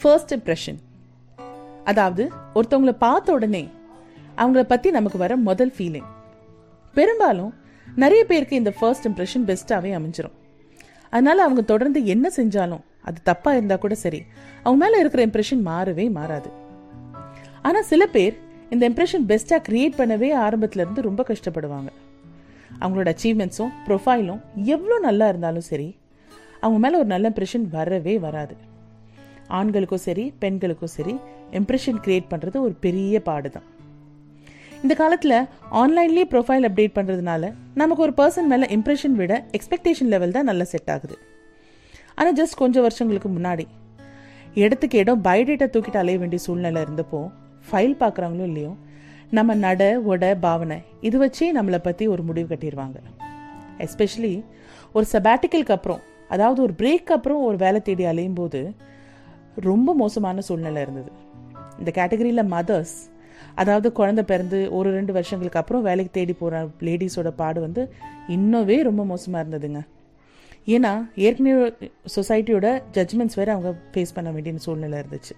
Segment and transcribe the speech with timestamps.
[0.00, 0.78] First impression
[1.84, 2.22] அதாவது
[2.54, 3.62] ஒருத்தவங்களை பார்த்த உடனே
[4.42, 6.08] அவங்கள பற்றி நமக்கு வர முதல் ஃபீலிங்
[6.96, 7.52] பெரும்பாலும்
[8.02, 10.34] நிறைய பேருக்கு இந்த ஃபர்ஸ்ட் இம்ப்ரெஷன் பெஸ்ட்டாகவே அமைஞ்சிரும்.
[11.10, 14.20] அதனால் அவங்க தொடர்ந்து என்ன செஞ்சாலும் அது தப்பாக இருந்தால் கூட சரி
[14.62, 16.50] அவங்க மேலே இருக்கிற இம்ப்ரெஷன் மாறவே மாறாது.
[17.62, 18.34] ஆனால் சில பேர்
[18.70, 21.90] இந்த இம்ப்ரெஷன் பெஸ்ட்டாக க்ரியேட் பண்ணவே ஆரம்பத்துலேருந்து ரொம்ப கஷ்டப்படுவாங்க.
[22.80, 24.40] அவங்களோட அச்சீவ்மெண்ட்ஸும் ப்ரொஃபைலும்
[24.74, 25.88] எவ்வளோ நல்லா இருந்தாலும் சரி
[26.60, 28.56] அவங்க மேலே ஒரு நல்ல இம்ப்ரெஷன் வரவே வராது.
[29.48, 31.14] ஆண்களுக்கும் சரி பெண்களுக்கும் சரி
[31.52, 33.66] இம்ப்ரெஷன் கிரியேட் பண்ணுறது ஒரு பெரிய பாடு தான்
[34.82, 35.36] இந்த காலத்தில்
[35.72, 40.90] ஆன்லைன்லேயே ப்ரொஃபைல் அப்டேட் பண்ணுறதுனால நமக்கு ஒரு பர்சன் மேலே இம்ப்ரெஷன் விட எக்ஸ்பெக்டேஷன் லெவல் தான் நல்லா செட்
[40.90, 41.16] ஆகுது.
[42.14, 43.66] ஆனால் ஜஸ்ட் கொஞ்சம் வருஷங்களுக்கு முன்னாடி
[44.54, 47.20] இடத்துக்கு இடம் பயோடேட்டா தூக்கிட்டு அலைய வேண்டிய சூழ்நிலை இருந்தப்போ
[47.70, 48.76] ஃபைல் பார்க்குறாங்களோ இல்லையோ
[49.30, 52.98] நம்ம நட உட பாவனை இது வச்சே நம்மளை பற்றி ஒரு முடிவு கட்டிடுவாங்க
[53.78, 54.44] எஸ்பெஷலி
[54.92, 58.60] ஒரு சபாட்டிக்கலுக்கு அப்புறம் அதாவது ஒரு பிரேக் அப்புறம் ஒரு வேலை தேடி அலையும் போது
[59.60, 61.10] ரொம்ப மோசமான சூழ்நிலை இருந்தது.
[61.78, 62.96] இந்த கேட்டகரியில் மதர்ஸ்
[63.54, 67.92] அதாவது குழந்தை பிறந்து ஒரு ரெண்டு வருஷங்களுக்கு அப்புறம் வேலைக்கு தேடி போகிற லேடிஸோட பாடு வந்து
[68.28, 69.80] இன்னவே ரொம்ப மோசமாக இருந்ததுங்க.
[70.66, 71.72] ஏன்னா ஏற்கனவே
[72.16, 75.34] சொசைட்டியோட ஜட்ஜ்மெண்ட்ஸ் வேறு அவங்க ஃபேஸ் பண்ண வேண்டிய சூழ்நிலை இருந்துச்சு.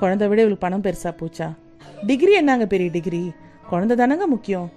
[0.00, 1.48] குழந்தை விட இவளுக்கு பணம் பெருசாக போச்சா?
[2.06, 3.32] டிகிரி என்னங்க பெரிய டிகிரி
[3.70, 4.70] குழந்தை தானங்க முக்கியம்.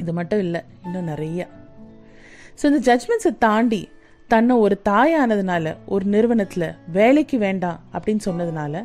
[0.00, 1.48] இது மட்டும் இல்லை இன்னும் நிறைய.
[2.62, 3.88] ஸோ இந்த ஜட்ஜ்மெண்ட்ஸை தாண்டி
[4.28, 8.84] தன்னை ஒரு தாயானதுனால ஒரு நிறுவனத்தில் வேலைக்கு வேண்டாம் அப்படின்னு சொன்னதுனால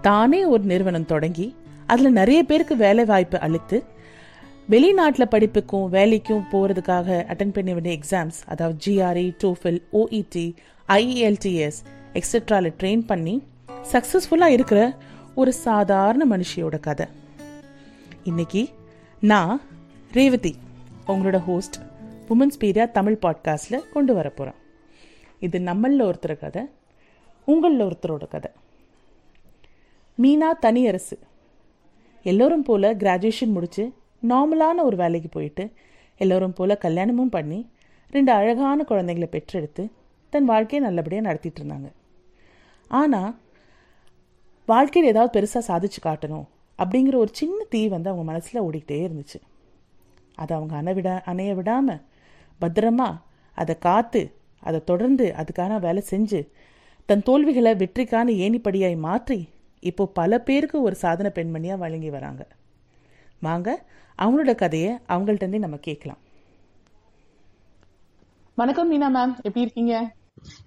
[0.00, 3.84] தானே ஒரு நிறுவனம் தொடங்கி அதில் நிறைய பேருக்கு வேலை வாய்ப்பு அளித்து
[4.70, 10.54] வெளிநாட்டில் படிப்புக்கும் வேலைக்கும் போகிறதுக்காக அட்டன் பண்ண வேண்டிய எக்ஸாம்ஸ் அதாவது ஜிஆர்இ டோஃபில் ஓஇடி
[10.88, 11.78] ஐஇஎல்டிஎஸ்
[12.14, 13.42] எக்ஸெட்ராவில் ட்ரெயின் பண்ணி
[13.92, 14.96] சக்ஸஸ்ஃபுல்லாக இருக்கிற
[15.34, 17.06] ஒரு சாதாரண மனுஷியோட கதை.
[18.22, 18.68] இன்னைக்கு
[19.20, 19.60] நான்
[20.12, 20.54] ரேவதி
[21.08, 21.76] உங்களோட ஹோஸ்ட்
[22.28, 24.66] உமன்ஸ் பீரியா தமிழ் பாட்காஸ்டில் கொண்டு வர போகிறேன்
[25.40, 26.62] இது நம்மளில் ஒருத்தர் கதை
[27.44, 28.50] உங்களில் ஒருத்தரோட கதை.
[30.22, 31.18] மீனா தனியரசு.
[32.22, 35.72] எல்லோரும் போல் கிராஜுவேஷன் முடித்து நார்மலான ஒரு வேலைக்கு போயிட்டு
[36.16, 37.70] எல்லோரும் போல் கல்யாணமும் பண்ணி
[38.10, 39.90] ரெண்டு அழகான குழந்தைங்களை பெற்றெடுத்து
[40.30, 41.92] தன் வாழ்க்கையை நல்லபடியாக நடத்திட்டு இருந்தாங்க.
[42.88, 43.36] ஆனால்
[44.66, 46.46] வாழ்க்கையில் ஏதாவது பெருசாக சாதிச்சு காட்டணும்
[46.78, 49.38] அப்படிங்கிற ஒரு சின்ன தீ வந்து அவங்க மனசில் ஓடிக்கிட்டே இருந்துச்சு.
[50.34, 52.02] அதை அவங்க அணைவிட அணைய விடாமல்
[52.60, 53.08] பத்திரமா
[53.54, 54.36] அதை காத்து
[54.68, 56.40] அதை தொடர்ந்து அதுக்கான வேலை செஞ்சு
[57.06, 59.38] தன் தோல்விகளை வெற்றிக்கான ஏணிப்படியாய் மாற்றி
[59.82, 62.42] இப்போ பல பேருக்கு ஒரு சாதன பெண்மணியாக வழங்கி வராங்க.
[63.40, 63.68] வாங்க
[64.18, 66.20] அவங்களோட கதையை அவங்கள்ட்ட நம்ம கேட்கலாம்.
[68.54, 69.94] வணக்கம் மீனா மேம் எப்படி இருக்கீங்க?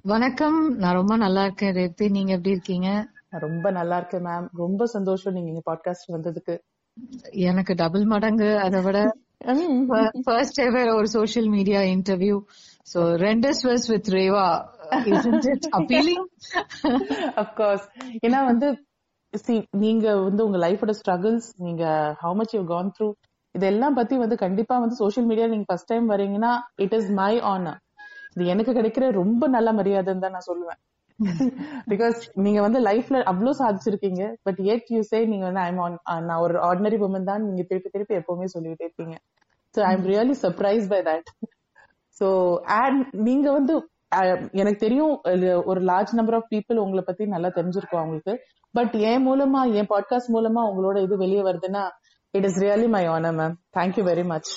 [0.04, 0.60] வணக்கம்.
[0.78, 2.90] நான் ரொம்ப நல்லா இருக்கேன் ரேத்தி நீங்க எப்படி இருக்கீங்க?
[3.30, 6.56] ரொம்ப நல்லா இருக்கேன் மேம் ரொம்ப சந்தோஷம் நீங்க இங்க பாட்காஸ்ட் வந்ததுக்கு.
[7.30, 8.58] எனக்கு டபுள் மடங்கு.
[8.58, 9.00] அதை விட
[10.24, 12.36] ஃபர்ஸ்ட் எவர் ஒரு social media interview
[12.88, 13.00] so
[13.68, 14.48] rendezvous with Reva
[15.76, 16.26] appealing
[17.44, 17.86] of course
[18.26, 18.70] ஏன்னா வந்து
[19.34, 19.54] சி
[19.84, 21.84] நீங்க வந்து உங்க லைஃபோட ஸ்ட்ரகிள்ஸ் நீங்க
[22.22, 23.08] how much you gone through
[23.56, 27.80] இதெல்லாம் பத்தி வந்து கண்டிப்பா வந்து சோஷியல் மீடியா நீங்க ஃபர்ஸ்ட் டைம் வரீங்கன்னா இட் இஸ் மை ஆனர்
[28.36, 30.80] இது எனக்கு கிடைக்கிற ரொம்ப நல்ல மரியாதைன்னு தான் நான் சொல்லுவேன்.
[31.92, 32.16] பிகாஸ்
[32.46, 36.56] நீங்க வந்து லைஃப்ல அவ்வளவு சாதிச்சிருக்கீங்க பட் எட் யூ சே நீங்க வந்து ஐம் ஆன் நான் ஒரு
[36.68, 39.16] ஆர்டினரி உமன் தான் நீங்க திருப்பி திருப்பி எப்பவுமே சொல்லிட்டே இருப்பீங்க.
[39.76, 41.30] So I am really surprise by that
[42.22, 43.76] so and நீங்க வந்து
[44.52, 45.22] எனக்கு தெரியும்
[45.66, 48.34] ஒரு லார்ஜ் நம்பர் ஆஃப் பீப்புள் உங்களை பத்தி நல்லா தெரிஞ்சிருக்கும் அவங்களுக்கு.
[48.72, 51.84] பட் என் மூலமா என் பாட்காஸ்ட் மூலமா உங்களோட இது வெளியே வருதுன்னா
[52.32, 54.50] it is really my honour ma'am thank you very much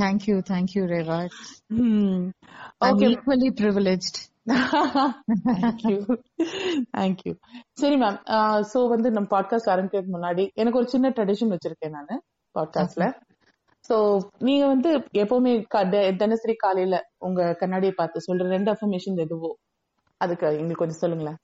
[0.00, 1.18] thank you thank you Reva
[2.84, 4.18] okay equally privileged
[5.44, 5.98] thank you
[6.96, 7.34] thank you
[7.72, 8.18] சரி மேம்
[8.74, 12.22] சோ வந்து நம்ம பாட்காஸ்ட் ஆரம்பிக்கிறதுக்கு முன்னாடி எனக்கு ஒரு சின்ன ட்ரெடிஷன் வச்சிருக்கேன் நானு
[12.54, 13.12] பாட்காஸ்ட்ல
[13.88, 13.96] சோ
[14.38, 14.90] நீங்க வந்து
[15.22, 15.52] எப்பவுமே
[16.22, 19.50] தினசரி காலையில உங்க கண்ணாடியை பார்த்து சொல்ற ரெண்டு அஃபர்மேஷன் எதுவோ?
[20.20, 21.38] அதுக்கு எங்களுக்கு கொஞ்சம் சொல்லுங்களேன்.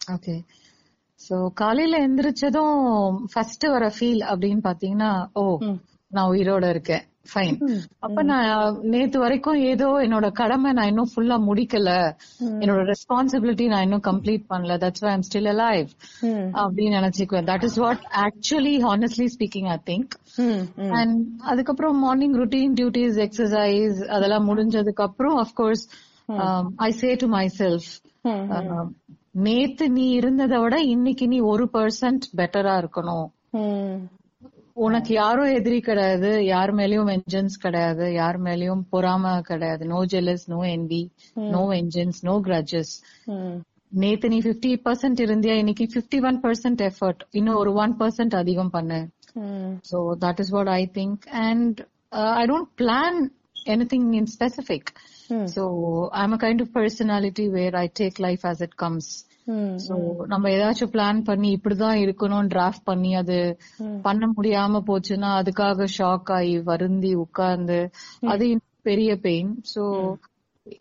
[0.00, 0.34] ஓகே
[1.20, 2.78] சோ காலையில எந்திரிச்சதும்
[3.32, 5.42] ஃபர்ஸ்ட் வர ஃபீல் அப்படின்னு பாத்தீங்கன்னா ஓ
[6.10, 7.04] நான் உயிரோட இருக்கேன்.
[7.32, 7.56] ஃபைன்
[7.98, 8.46] அப்ப நான்
[8.92, 11.90] நேத்து வரைக்கும் ஏதோ என்னோட கடமை நான் இன்னும் ஃபுல்லா முடிக்கல.
[12.62, 14.76] என்னோட ரெஸ்பான்சிபிலிட்டி நான் இன்னும் கம்ப்ளீட் பண்ணல.
[14.84, 15.90] That's why I'm still alive
[16.62, 17.48] அப்படின்னு நினைச்சுக்குவேன்.
[17.50, 20.14] That is what actually honestly speaking I think
[20.98, 21.16] and
[21.52, 25.84] அதுக்கப்புறம் மார்னிங் ருட்டீன் டியூட்டிஸ் எக்ஸசைஸ் அதெல்லாம் முடிஞ்சதுக்கு அப்புறம் of course
[26.88, 27.28] I say to
[27.58, 27.90] myself
[29.46, 33.26] நேத்து நீ இருந்ததை விட இன்னைக்கு நீ ஒரு பர்சன்ட் பெட்டரா இருக்கணும்.
[34.76, 39.82] உனக்கு யாரும் எதிரி கிடையாது யார் மேலயும் வெஞ்சன்ஸ் கிடையாது யார் மேலயும் பொறாம கிடையாது.
[39.92, 41.02] No jealous no envy
[41.54, 42.92] no vengeance no grudges
[44.02, 48.72] நேத்து நீ பிப்டி பர்சன்ட் இருந்தியா இன்னைக்கு பிப்டி ஒன் பர்சன்ட் எஃபர்ட் இன்னும் ஒரு ஒன் பர்சன்ட் அதிகம்
[48.76, 49.00] பண்ணு.
[49.90, 51.78] So that is what I think and
[52.40, 53.20] I don't plan
[53.94, 54.90] anything in specific
[55.46, 55.62] So
[56.12, 59.06] I'm a kind of personality where I take life as it comes.
[59.86, 59.94] So
[60.26, 63.38] நம்ம ஏதாச்சும் plan பண்ணி இப்படிதான் இருக்கணும் draft பண்ணி அது
[64.02, 67.80] பண்ண முடியாம போச்சுன்னா அதுக்காக ஷாக் ஆகி வருந்தி உட்கார்ந்து
[68.28, 68.46] அது
[68.82, 69.82] பெரிய பெயின் சோ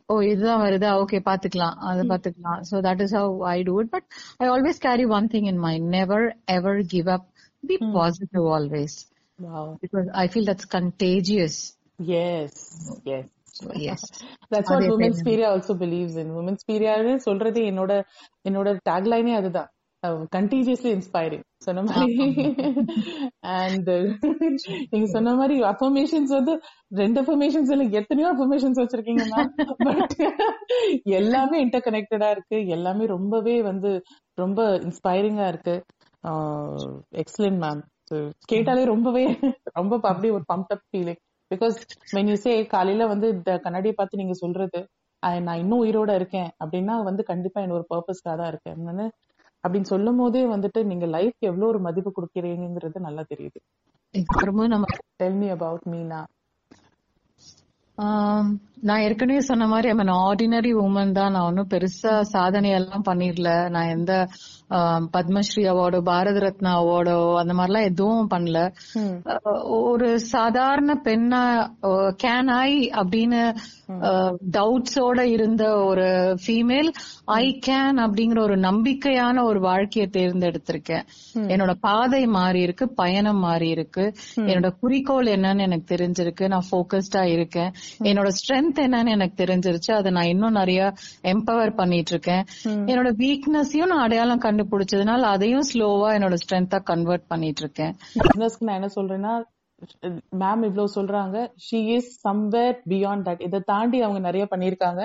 [0.07, 0.89] ஓ இதுதான் வருதா?
[0.99, 4.07] ஓகே பாத்துக்கலாம் அதை பாத்துக்கலாம் so that is how I do it but
[4.39, 7.27] I always carry one thing in mind never ever give up
[7.63, 8.95] be positive always.
[9.83, 11.59] Because I feel that's contagious
[12.09, 12.53] Yes.
[13.05, 13.25] Yes.
[13.35, 13.42] Yes
[14.51, 16.27] That's what Women's Spiria also believes in.
[16.37, 17.93] Women's Spiria சொல்றது என்னோட
[18.49, 19.69] என்னோட டேக்லைனே அதுதான்.
[20.35, 22.15] கண்டிஜியஸ்லி inspiring சொன்ன மாதிரி.
[23.57, 23.89] And
[24.91, 26.53] நீங்க சொன்ன மாதிரி affirmations வந்து
[27.01, 29.53] ரெண்டு அஃபர்மேஷன்ஸ் இல்ல எத்தனையோ அஃபர்மேஷன்ஸ் வச்சிருக்கீங்க மேம்
[29.87, 30.15] பட்
[31.19, 32.59] எல்லாமே இன்டர் கனெக்டடா இருக்கு.
[32.77, 33.91] எல்லாமே ரொம்பவே வந்து
[34.41, 35.75] ரொம்ப இன்ஸ்பைரிங்கா இருக்கு.
[37.23, 37.81] எக்ஸலன்ட் மேம்
[38.45, 39.23] கேட்டாலே ரொம்பவே
[39.79, 41.21] ரொம்ப அப்படியே ஒரு pump up feeling
[41.53, 41.77] because
[42.11, 44.79] when you say காலையில வந்து இந்த கண்ணாடியை பார்த்து நீங்க சொல்றது
[45.23, 46.51] "I- நான் இன்னும் உயிரோட இருக்கேன்.
[46.63, 49.11] அப்படின்னா வந்து கண்டிப்பா என்ன ஒரு பர்பஸ்க்காக தான் இருக்கேன்
[49.63, 53.59] அப்படின்னு சொல்லும் போதே வந்துட்டு நீங்க லைஃப் எவ்வளவு ஒரு மதிப்பு கொடுக்கறீங்கிறது நல்லா தெரியுது.
[54.67, 54.85] நம்ம
[55.15, 56.21] டெல் மீ அபவுட் மீனா
[58.81, 61.31] நான் ஏற்கனவே சொன்ன மாதிரி ஐம் ஆர்டினரி உமன் தான்.
[61.31, 63.69] நான் ஒன்னும் பெருசா சாதனை எல்லாம் பண்ணிடல.
[63.69, 64.11] நான் எந்த
[65.13, 68.59] பத்மஸ்ரீ அவார்டோ பாரத ரத்னா அவார்டோ அந்த மாதிரிலாம் எதுவும் பண்ணல.
[69.83, 71.43] ஒரு சாதாரண பெண்ணா
[72.23, 73.41] கேன் ஐ அப்படின்னு
[74.51, 76.07] டவுட்ஸோட இருந்த ஒரு
[76.45, 76.89] ஃபீமேல்
[77.25, 81.05] ஐ கேன் அப்படிங்கிற ஒரு நம்பிக்கையான ஒரு வாழ்க்கையை தேர்ந்தெடுத்திருக்கேன்.
[81.35, 84.13] என்னோட பாதை மாறி இருக்கு பயணம் மாறி இருக்கு.
[84.35, 86.47] என்னோட குறிக்கோள் என்னன்னு எனக்கு தெரிஞ்சிருக்கு.
[86.47, 87.71] நான் போக்கஸ்டா இருக்கேன்.
[87.99, 89.91] என்னோட ஸ்ட்ரென்த் என்னன்னு எனக்கு தெரிஞ்சிருச்சு.
[89.93, 90.93] அதை நான் இன்னும் நிறைய
[91.23, 97.95] எம்பவர் பண்ணிட்டு இருக்கேன் என்னோட வீக்னஸையும் நான் அடையாளம் கண்டுபிடிச்சதுனால அதையும் ஸ்லோவா என்னோட ஸ்ட்ரென்த்தா கன்வெர்ட் பண்ணிட்டு இருக்கேன்
[98.59, 99.33] நான் என்ன சொல்றேன்னா
[100.41, 101.37] மேம் இவ்வளவு சொல்றாங்க.
[101.65, 105.01] She is somewhere beyond that இதை தாண்டி அவங்க நிறைய பண்ணிருக்காங்க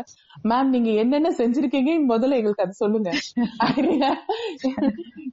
[0.50, 1.92] மேம் நீங்க என்னென்ன செஞ்சிருக்கீங்க?
[2.12, 3.10] முதல்ல எங்களுக்கு அது சொல்லுங்க.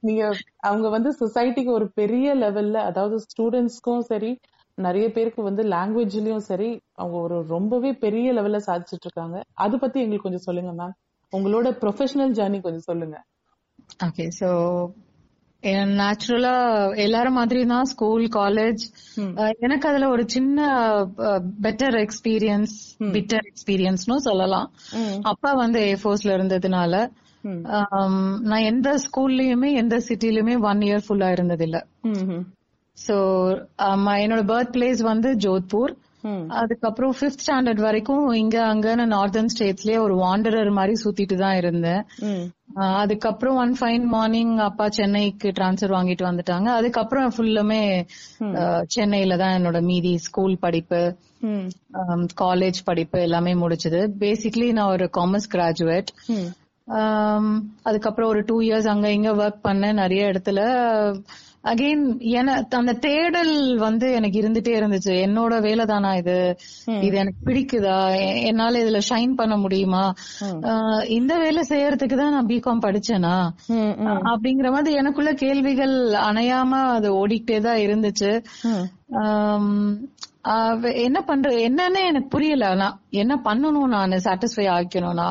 [0.06, 0.22] நீங்க
[0.70, 4.32] அவங்க வந்து சொசைட்டிக்கு ஒரு பெரிய லெவல்ல அதாவது ஸ்டூடெண்ட்ஸ்க்கும் சரி
[4.78, 6.70] நிறைய பேருக்கு வந்து லாங்குவேஜ்லயும் சரி
[7.00, 9.36] அவங்க ஒரு ரொம்பவே பெரிய லெவல்ல சாதிச்சிட்டு இருக்காங்க.
[9.64, 10.94] அது பத்தி எங்களுக்கு கொஞ்சம் சொல்லுங்க மேம்
[11.32, 13.16] உங்களோட ப்ரொஃபஷனல் ஜேர்னி கொஞ்சம் சொல்லுங்க.
[14.06, 14.48] ஓகே சோ
[15.98, 16.54] நேச்சுரலா
[16.96, 18.82] எல்லாரும் மாதிரி தான் ஸ்கூல் காலேஜ்
[19.60, 20.60] எனக்கு அதுல ஒரு சின்ன
[21.62, 22.74] பெட்டர் எக்ஸ்பீரியன்ஸ்
[23.14, 24.68] பிட்டர் எக்ஸ்பீரியன்ஸ்னு சொல்லலாம்.
[25.24, 26.94] அப்பா வந்து ஏர்ஃபோர்ஸ்ல இருந்ததுனால
[27.78, 31.78] ஆம், நான் எந்த ஸ்கூல்லயுமே எந்த சிட்டிலயுமே ஒன் இயர் ஃபுல்லா இருந்தது இல்ல
[32.98, 33.16] சோ
[34.24, 35.92] என்னோட பர்த் பிளேஸ் வந்து ஜோத்பூர்.
[36.60, 42.02] அதுக்கப்புறம் ஃபிஃப்த் ஸ்டாண்டர்ட் வரைக்கும் இங்க அங்கன்னு நார்தர்ன் ஸ்டேட்ஸ்லயே ஒரு வாண்டரர் மாதிரி சுத்திட்டு தான் இருந்தேன்.
[43.02, 46.68] அதுக்கப்புறம் ஒன் ஃபைன் மார்னிங் அப்பா சென்னைக்கு டிரான்ஸ்ஃபர் வாங்கிட்டு வந்துட்டாங்க.
[46.80, 47.82] அதுக்கப்புறம் ஃபுல்லுமே
[48.94, 51.00] சென்னையில தான் என்னோட மீதி ஸ்கூல் படிப்பு
[52.42, 54.00] காலேஜ் படிப்பு எல்லாமே முடிச்சது.
[54.22, 56.10] பேசிக்லி நான் ஒரு காமர்ஸ் கிராஜுவேட்
[57.88, 60.00] அதுக்கப்புறம் ஒரு டூ இயர்ஸ் அங்க இங்க ஒர்க் பண்ணேன்.
[60.02, 60.60] நிறைய இடத்துல
[61.64, 65.12] அகைன் என அந்த தேடல் வந்து எனக்கு இருந்துட்டே இருந்துச்சு.
[65.26, 66.36] என்னோட வேலை தானா இது
[67.02, 67.96] இது எனக்கு பிடிக்குதா?
[68.42, 70.04] என்னால இதுல ஷைன் பண்ண முடியுமா?
[71.08, 73.36] இந்த வேலை செய்யறதுக்கு தான் நான் பிகாம் படிச்சேனா?
[74.32, 75.96] அப்படிங்கிற மாதிரி எனக்குள்ள கேள்விகள்
[76.30, 78.32] அணையாம அது ஓடிக்கிட்டே தான் இருந்துச்சு.
[80.94, 82.68] என்ன பண்ற என்னன்னு எனக்கு புரியல.
[82.68, 85.28] ஆனா என்ன பண்ணணும் நான் சாட்டிஸ்ஃபை ஆக்கணும்னா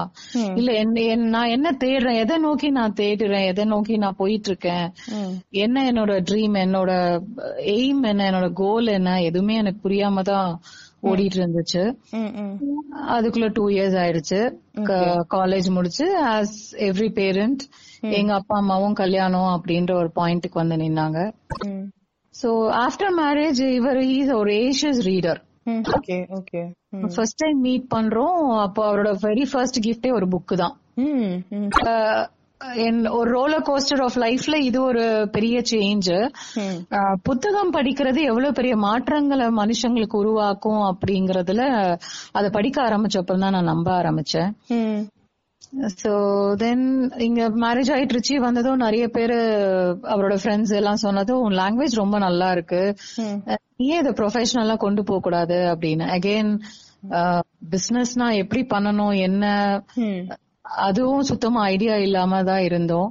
[0.55, 2.15] இல்ல என்ன- என்ன- நான் என்ன தேடுறேன்?
[2.15, 3.45] எதை நோக்கி நான் தேடுறேன்?
[3.45, 4.91] எதை நோக்கி நான் போயிட்டு இருக்கேன்
[5.49, 6.91] என்ன என்னோட ட்ரீம் என்னோட
[7.57, 8.31] எய்ம் என்ன?
[8.31, 9.21] என்னோட கோல் என்ன?
[9.21, 10.59] எதுவுமே எனக்கு புரியாம தான்
[11.03, 11.83] ஓடிட்டு இருந்துச்சு
[13.07, 14.39] அதுக்குள்ள டூ இயர்ஸ் ஆயிடுச்சு.
[15.33, 17.61] காலேஜ் முடிச்சு ஆஸ் எவ்ரி பேரண்ட்
[18.01, 21.19] எங்க அப்பா அம்மாவும் கல்யாணம் அப்படின்ற ஒரு பாயிண்ட்டுக்கு வந்து நின்னாங்க.
[22.35, 22.49] சோ
[22.79, 25.41] ஆஃப்டர் மேரேஜ் இவர் இஸ் ஒரு Asia's reader
[25.91, 26.61] okay okay
[27.13, 28.35] first time meet பண்றோம்.
[28.59, 30.75] அப்போ அவரோட வெரி ஃபர்ஸ்ட் கிஃப்டே ஒரு புக் தான்.
[31.85, 32.25] அஹ்
[32.79, 35.01] என் ஒரு ரோலர் கோஸ்டர் ஆஃப் லைஃப்ல இது ஒரு
[35.31, 36.09] பெரிய சேஞ்ச்
[37.23, 41.63] புத்தகம் படிக்கிறது எவ்வளவு பெரிய மாற்றங்களை மனுஷங்களுக்கு உருவாக்கும் அப்படிங்கறதுல
[42.31, 44.49] அதை படிக்க ஆரம்பிச்சப்ப தான் நான் நம்ப ஆரம்பிச்சேன்.
[46.01, 46.11] சோ
[46.61, 46.83] தென்
[47.17, 49.37] இங்க மேரேஜ் ஆயிட்டு ருச்சி வந்ததும் நிறைய பேரு
[50.13, 52.81] அவரோட ஃப்ரெண்ட்ஸ் எல்லாம் சொன்னதும் உன் லாங்குவேஜ் ரொம்ப நல்லா இருக்கு.
[53.87, 56.51] ஏன் இதை ப்ரொஃபஷனலா கொண்டு போக கூடாது அப்படின்னு அகைன்
[57.73, 59.45] பிசினஸ்னா எப்படி பண்ணணும் என்ன?
[60.85, 63.09] அதுவும் சுத்தமா ஐடியா இல்லாம தான் இருந்தோம்.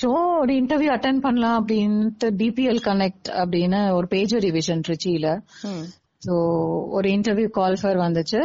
[0.00, 0.08] சோ
[0.40, 5.28] ஒரு இன்டர்வியூ அட்டன் பண்ணலாம் அப்படின்ட்டு டிபிஎல் கனெக்ட் அப்படின்னு ஒரு பேஜ் ரிவிஷன் ட்ரிச்சியில
[6.26, 6.34] சோ
[6.96, 8.40] ஒரு இன்டர்வியூ கால் ஃபர் வந்துச்சு.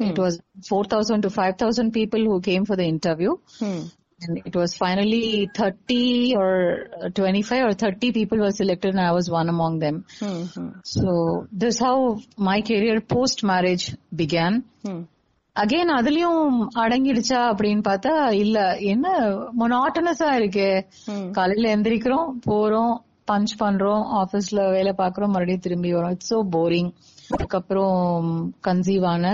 [0.00, 3.32] It was four thousand to five thousand people who came for the interview
[4.20, 5.24] and it was finally
[5.56, 5.96] 30
[6.36, 6.46] or
[7.08, 9.96] 25 or 30 people were selected and I was one among them.
[10.86, 11.12] So
[11.54, 11.98] this is how
[12.40, 13.84] my career post marriage
[14.22, 14.54] began.
[15.56, 16.42] Again அதுலயும்
[16.82, 18.58] அடங்கிடுச்சா அப்படின்னு பார்த்தா இல்ல
[18.92, 19.06] என்ன
[19.60, 20.66] மொனாட்டனஸா இருக்கு
[21.38, 22.92] காலையில எந்திரிக்கிறோம் போறோம்
[23.30, 26.90] punch பண்றோம் ஆபீஸ்ல வேலை பாக்குறோம் மறுபடியும் திரும்பி வரோம் இட்ஸ் சோ போரிங்
[27.30, 28.28] அதுக்கப்புறம்
[28.68, 29.32] கன்சீவ் ஆன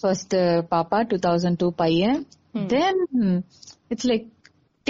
[0.00, 0.34] ஃபர்ஸ்ட்
[0.70, 2.26] பாப்பா டூ தௌசண்ட் டூ பையன்.
[2.66, 3.02] Then
[3.88, 4.26] it's like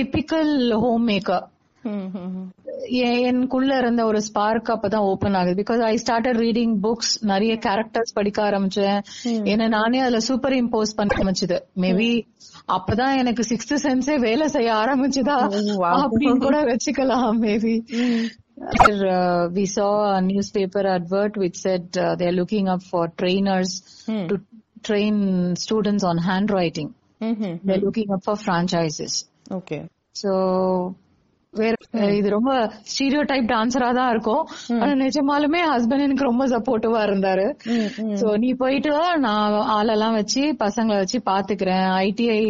[0.00, 0.54] typical
[1.08, 1.44] homemaker
[2.88, 5.62] எனக்குள்ள இருந்த ஒரு ஸ்பார்க் அப்பதான் ஓபன் ஆகுது.
[5.62, 9.02] Because I started reading books நிறைய கேரக்டர்ஸ் படிக்க ஆரம்பிச்சேன்.
[9.44, 11.58] என்ன நானே அதுல சூப்பர் இம்போஸ் பண்ண ஆரம்பிச்சது.
[11.76, 12.08] மேபி
[12.76, 15.36] அப்பதான் எனக்கு சிக்ஸ்த் சென்ஸே வேலை செய்ய ஆரம்பிச்சுதா.
[16.04, 17.74] அப்படின்னு கூட வச்சுக்கலாம் maybe
[18.56, 23.72] uh, we saw a newspaper advert which said uh, they are looking up for trainers
[24.28, 24.36] to
[24.88, 25.16] train
[25.64, 26.90] students on handwriting.
[27.66, 29.14] They're looking up for franchises.
[29.58, 29.78] Okay
[30.22, 30.32] So
[31.52, 31.74] வேற
[32.18, 32.52] இது ரொம்ப
[32.92, 34.44] ஸ்டீரியோ டைப் டான்சரா தான் இருக்கும்.
[34.80, 37.44] ஆனா நிஜமாலுமே ஹஸ்பண்ட் எனக்கு ரொம்ப சப்போர்ட்டிவா இருந்தாரு.
[38.20, 38.92] சோ நீ போயிட்டு
[39.26, 41.86] நான் ஆளெல்லாம் வச்சு பசங்களை வச்சு பாத்துக்கிறேன்.
[42.06, 42.40] ஐடிஐ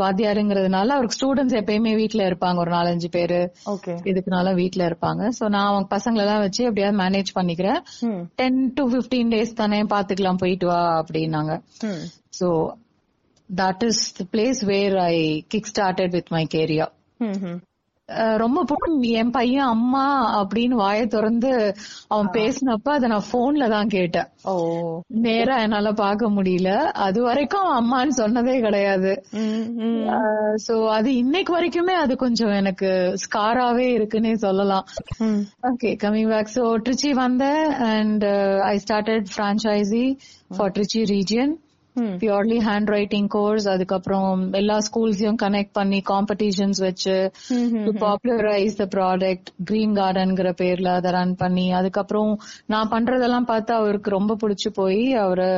[0.00, 3.40] வாத்தியாருங்கிறதுனால அவருக்கு ஸ்டூடெண்ட்ஸ் எப்பயுமே வீட்ல இருப்பாங்க ஒரு நாலஞ்சு பேரு.
[4.04, 5.22] இதுக்குனால வீட்ல இருப்பாங்க.
[5.38, 7.80] சோ நான் அவங்க பசங்களை எல்லாம் வச்சு எப்படியாவது மேனேஜ் பண்ணிக்கிறேன்.
[8.34, 11.54] டென் டு பிப்டீன் டேஸ் தானே பாத்துக்கலாம் போயிட்டு வா அப்படின்னாங்க.
[12.40, 12.48] So
[13.56, 16.92] that is the place where I kick started with my career
[18.42, 20.04] ரொம்ப பிடிக்கும் என் பையன் அம்மா
[20.38, 21.50] அப்படின்னு வாயை திறந்து
[22.12, 24.28] அவன் பேசினப்ப அதை நான் போன்ல தான் கேட்டேன்.
[25.26, 26.70] நேரா என்னால பார்க்க முடியல.
[27.06, 29.12] அது வரைக்கும் அவன் அம்மான்னு சொன்னதே கிடையாது.
[30.66, 32.90] சோ அது இன்னைக்கு வரைக்குமே அது கொஞ்சம் எனக்கு
[33.24, 34.86] ஸ்காராவே இருக்குன்னே சொல்லலாம்.
[35.70, 38.26] Okay coming back so Trichy வந்தேன் and
[38.72, 40.04] I started franchisee
[40.56, 41.54] for Trichy region
[41.96, 42.58] purely
[42.90, 47.16] handwriting course அதுக்கப்புறம் எல்லா ஸ்கூல்ஸையும் கனெக்ட் பண்ணி காம்படிஷன்ஸ் வச்சு
[48.00, 52.32] பாப்புலரைஸ் த ப்ராடக்ட் கிரீன் கார்டன்ங்கிற பேர்ல அதை ரன் பண்ணி அதுக்கப்புறம்
[52.66, 55.48] நான் பண்றதெல்லாம் பார்த்து அவருக்கு ரொம்ப பிடிச்சு போய் அவரு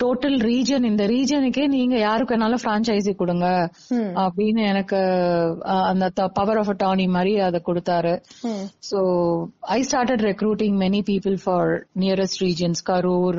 [0.00, 3.46] டோட்டல் ரீஜன் இந்த ரீஜனுக்கே நீங்க யாருக்கு வேணாலும் பிரான்ச்சைசி கொடுங்க
[4.24, 4.98] அப்படின்னு எனக்கு
[5.64, 8.12] அந்த பவர் ஆஃப் அட்டானி மாதிரி அதை கொடுத்தாரு.
[8.90, 9.00] So
[9.60, 13.38] I started recruiting many people for nearest regions Karur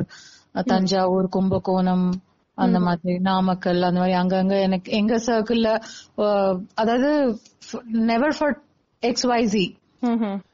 [0.54, 2.06] Thanjavur Kumbakonam
[2.58, 5.68] அந்த மாதிரி நாமக்கல் அந்த மாதிரி அங்கங்க எனக்கு எங்க சர்க்கிள்ல
[6.74, 7.10] அதாவது
[8.10, 8.56] never for
[9.02, 9.66] X வைசி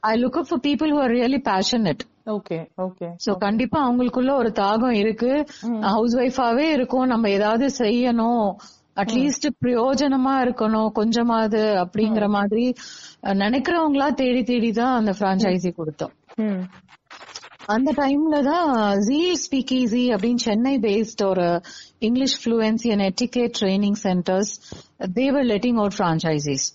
[0.01, 4.51] I look up for people who are really passionate okay okay so கண்டிப்பா அவங்களுக்குள்ள ஒரு
[4.55, 5.33] தாகம் இருக்கு.
[5.81, 7.07] ஹவுஸ் ஒய்ஃபாவே இருக்கும்.
[7.07, 8.49] நம்ம ஏதாவது செய்யணும்.
[8.97, 10.91] அட்லீஸ்ட் பிரயோஜனமா இருக்கணும்.
[10.93, 12.65] கொஞ்சமாவது அப்படிங்கிற மாதிரி
[13.43, 16.15] நினைக்கிறவங்களா தேடி தேடி தான் அந்த பிரான்ச்சைசி கொடுத்தோம்.
[17.76, 18.70] அந்த டைம்ல தான்
[19.08, 21.48] ஜீல் ஸ்பீக் ஈஸி அப்படின்னு சென்னை பேஸ்ட் ஒரு
[22.08, 24.54] English fluency and etiquette training centers
[25.14, 26.68] they're letting out franchises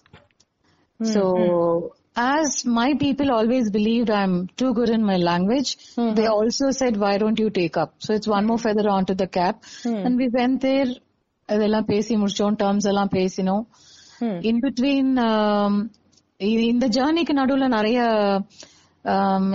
[1.01, 6.97] So, as my people always believed I'm too good in my language, they also said,
[6.97, 7.95] why don't you take up?
[7.99, 9.63] So it's one more feather onto the cap.
[9.85, 10.89] And we went there,
[11.49, 13.61] அதெல்லாம் பேசி முடிச்சோம் terms எல்லாம் பேசினோம்
[14.49, 15.11] in between
[16.71, 17.99] இந்த ஜேர்னிக்கு நடுவுல நிறைய
[18.31, 18.47] um,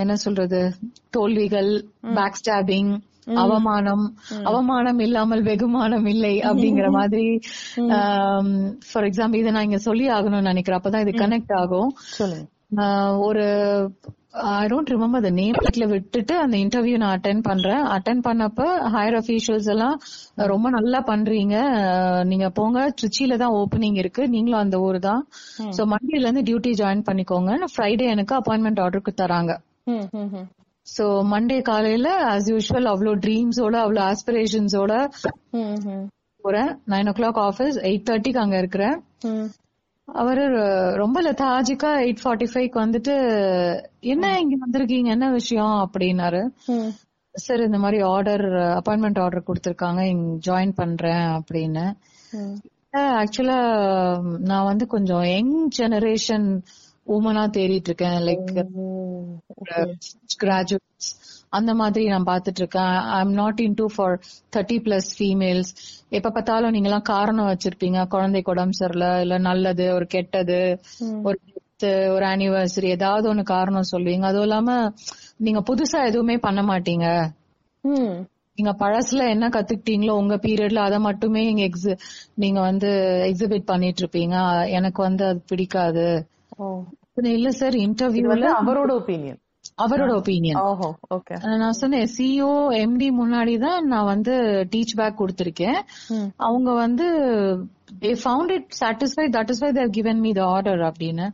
[0.03, 0.61] என்ன சொல்றது?
[1.09, 2.91] தோல்விகள் பேக் ஸ்டாபிங்
[3.35, 4.05] அவமானம்.
[4.43, 7.25] அவமானம் இல்லாமல் வெகுமானம் இல்லை அப்படிங்கிற மாதிரி
[8.91, 10.79] ஃபார் எக்ஸாம்பிள் இதை நான் இங்க சொல்லி ஆகணும்னு நினைக்கிறேன்.
[10.79, 11.89] அப்பதான் இது கனெக்ட் ஆகும்.
[13.19, 13.47] ஒரு
[14.43, 17.83] I don't remember the name வீட்ல விட்டுட்டு அந்த இன்டர்வியூ நான் அட்டென்ட் பண்றேன்.
[17.95, 18.61] அட்டென்ட் பண்ணப்ப
[18.95, 19.95] ஹையர் அபிஷியல்ஸ் எல்லாம்
[20.51, 21.55] ரொம்ப நல்லா பண்றீங்க.
[22.31, 22.79] நீங்க போங்க.
[22.99, 24.23] ட்ரிச்சில தான் ஓப்பனிங் இருக்கு.
[24.35, 25.21] நீங்களும் அந்த ஊர் தான்.
[25.77, 27.51] சோ மண்டேல இருந்து டியூட்டி ஜாயின் பண்ணிக்கோங்க.
[27.73, 29.53] ஃப்ரைடே எனக்கு அப்பாயின்மெண்ட் ஆர்டருக்கு தராங்க.
[30.87, 34.93] சோ மண்டே காலையில ஆஸ் யூஷுவல் அவ்வளோ ட்ரீம்ஸோட அவ்வளோ ஆஸ்பிரேஷன்ஸோட
[36.43, 36.69] போறேன்.
[36.93, 38.97] Nine o'clock office eight தேர்ட்டிக்கு அங்க இருக்கிறேன்.
[40.13, 40.43] அவரு
[40.95, 43.15] ரொம்ப லெத்தாஜிக்கா எயிட் ஃபார்ட்டி ஃபைவ்க்கு வந்துட்டு
[43.99, 45.05] என்ன இங்க வந்திருக்கீங்க?
[45.05, 45.89] என்ன விஷயம்?
[45.89, 46.41] அப்படின்னாரு.
[47.33, 48.45] சார் இந்த மாதிரி ஆர்டர்
[48.79, 50.01] அப்பாயின்மெண்ட் ஆர்டர் கொடுத்திருக்காங்க.
[50.01, 51.85] இங்க ஜாயின் பண்றேன் அப்படின்னு.
[52.93, 53.59] ஆக்சுவலா
[54.39, 56.47] நான் வந்து கொஞ்சம் யங் ஜெனரேஷன்
[57.07, 58.17] உமனா தேடிட்டு இருக்கேன்.
[58.21, 58.65] லைக்
[60.43, 61.11] கிராஜுவேட்ஸ்
[61.53, 64.15] அந்த மாதிரி நான் பாத்துட்டு இருக்கேன் I am not into for
[64.55, 65.71] thirty plus females
[66.09, 68.07] எப்ப பார்த்தாலும் நீங்க எல்லாம் காரணம் வச்சிருப்பீங்க.
[68.07, 70.59] குழந்தைக்கு உடம்பு சரியில்ல இல்ல நல்லது ஒரு கெட்டது
[71.23, 71.37] ஒரு
[72.13, 74.25] ஒரு ஆனிவர்சரி ஏதாவது ஒண்ணு காரணம் சொல்லுவீங்க.
[74.25, 74.69] அதுவும் இல்லாம
[75.37, 77.07] நீங்க புதுசா எதுவுமே பண்ண மாட்டீங்க.
[78.57, 81.93] நீங்க பழசுல என்ன கத்துக்கிட்டீங்களோ உங்க பீரியட்ல அதை மட்டுமே நீங்க எக்ஸி
[82.35, 82.89] நீங்க வந்து
[83.27, 84.37] எக்ஸிபிட் பண்ணிட்டு இருப்பீங்க
[84.77, 86.07] எனக்கு வந்து அது பிடிக்காது.
[87.35, 89.39] இல்ல சார் இன்டர்வியூல அவரோட ஒப்பீனியன்
[89.83, 92.51] அவரோட ஒப்பீனியன் ஓஹோ ஓகே நான் சொன்னேன் சிஓ
[92.83, 94.33] எம்டி முன்னாடி தான் நான் வந்து
[94.73, 95.79] டீச் பேக் கொடுத்திருக்கேன்.
[96.47, 97.07] அவங்க வந்து
[98.03, 101.25] they found it satisfied that is why they've given me the order அப்படின்னு.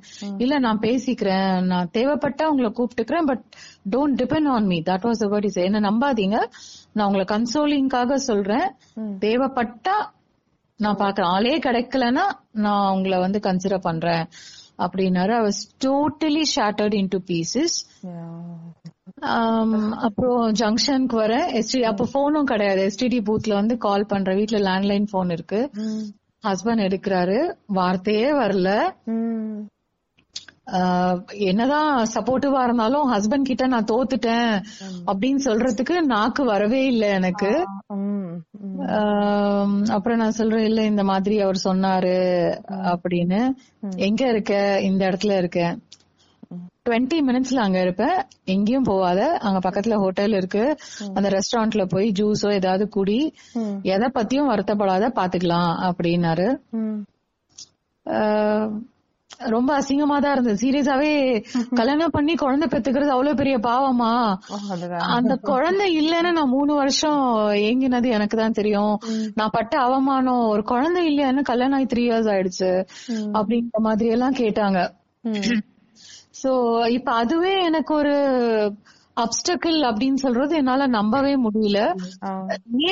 [0.44, 3.46] இல்ல நான் பேசிக்கிறேன் நான் தேவைப்பட்டா உங்களை கூப்பிட்டுக்கிறேன் but
[3.96, 6.40] don't depend on me that was word is என்ன நம்பாதீங்க.
[6.94, 8.68] நான் உங்களை கன்சோலிங்காக சொல்றேன்.
[9.26, 9.96] தேவைப்பட்டா
[10.80, 12.26] நான் பாக்குறேன் ஆளே கிடைக்கலன்னா
[12.66, 14.24] நான் உங்களை வந்து கன்சிடர் பண்றேன்.
[14.78, 15.32] அப்படின்னாரு.
[15.32, 17.68] I was totally shattered into pieces.
[19.96, 22.88] அப்புறம் ஜங்ஷனுக்கு வர எஸ்டி அப்ப போனும் கிடையாது.
[22.88, 25.70] எஸ்டிடி பூத்ல வந்து கால் பண்ற வீட்ல லேண்ட்லைன் போன் இருக்கு.
[26.44, 27.56] ஹஸ்பண்ட் எடுக்கிறாரு.
[27.68, 28.96] வார்த்தையே வரல.
[29.06, 29.66] ஆஹ்
[31.48, 34.52] என்னதான் சப்போர்ட்டிவா இருந்தாலும் ஹஸ்பண்ட் கிட்ட நான் தோத்துட்டேன்
[35.06, 37.52] அப்படின்னு சொல்றதுக்கு நாக்கு வரவே இல்லை எனக்கு.
[39.96, 42.16] அப்புறம் நான் சொல்றேன் இல்ல இந்த மாதிரி அவர் சொன்னாரு
[42.92, 43.42] அப்படின்னு.
[44.08, 44.54] எங்க இருக்க?
[44.82, 45.76] இந்த இடத்துல இருக்கேன்
[46.90, 48.16] டுவெண்ட்டி மினிட்ஸ்ல அங்க இருப்பேன்
[48.46, 49.20] எங்கேயும் போவாத.
[49.48, 50.64] அங்க பக்கத்துல ஹோட்டல் இருக்கு.
[51.14, 53.20] அந்த ரெஸ்டாரண்ட்ல போய் ஜூஸோ ஏதாவது குடி.
[53.82, 56.48] எதை பத்தியும் வருத்தப்படாத பாத்துக்கலாம் அப்படின்னாரு.
[59.40, 60.62] ரொம்ப அசிங்கமா தான் இருந்தது.
[60.64, 61.12] சீரியஸாவே
[61.80, 64.12] கல்யாணம் பண்ணி குழந்தை பெத்துக்கிறது அவ்வளவு பெரிய பாவமா?
[65.10, 67.22] அந்த குழந்தை இல்லைன்னு நான் மூணு வருஷம்
[67.64, 68.96] ஏங்கினது எனக்கு தான் தெரியும்.
[69.36, 72.72] நான் பட்ட அவமானம் ஒரு குழந்தை இல்லைன்னு கல்யாணம் ஆகி த்ரீ இயர்ஸ் ஆயிடுச்சு
[73.34, 74.80] அப்படிங்கிற மாதிரி எல்லாம் கேட்டாங்க.
[76.44, 76.52] சோ
[76.88, 78.16] இப்ப அதுவே எனக்கு ஒரு
[79.18, 81.80] அப்டக்கிள் அப்படின்னு சொல்றது என்னால நம்பவே முடியல.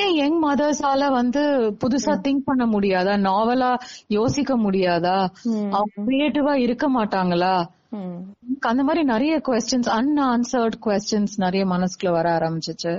[0.00, 1.42] ஏன் யங் மதர்ஸால வந்து
[1.82, 3.14] புதுசா திங்க் பண்ண முடியாதா?
[3.28, 3.70] நாவலா
[4.16, 5.16] யோசிக்க முடியாதா?
[5.76, 7.54] அவங்க கிரியேட்டிவா இருக்க மாட்டாங்களா?
[8.70, 12.94] அந்த மாதிரி நிறைய கொஸ்டின்ஸ் அன்ஆன்சர்ட் கொஸ்டின்ஸ் நிறைய மனசுக்குள்ள வர ஆரம்பிச்சிச்சு.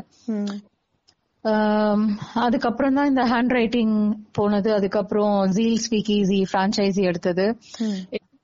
[2.44, 3.96] அதுக்கப்புறம் தான் இந்த ஹேண்ட் ரைட்டிங்
[4.32, 4.70] போனது.
[4.74, 7.46] அதுக்கப்புறம் ஜீல் ஸ்பீக் ஈஸி பிரான்ச்சைசி எடுத்தது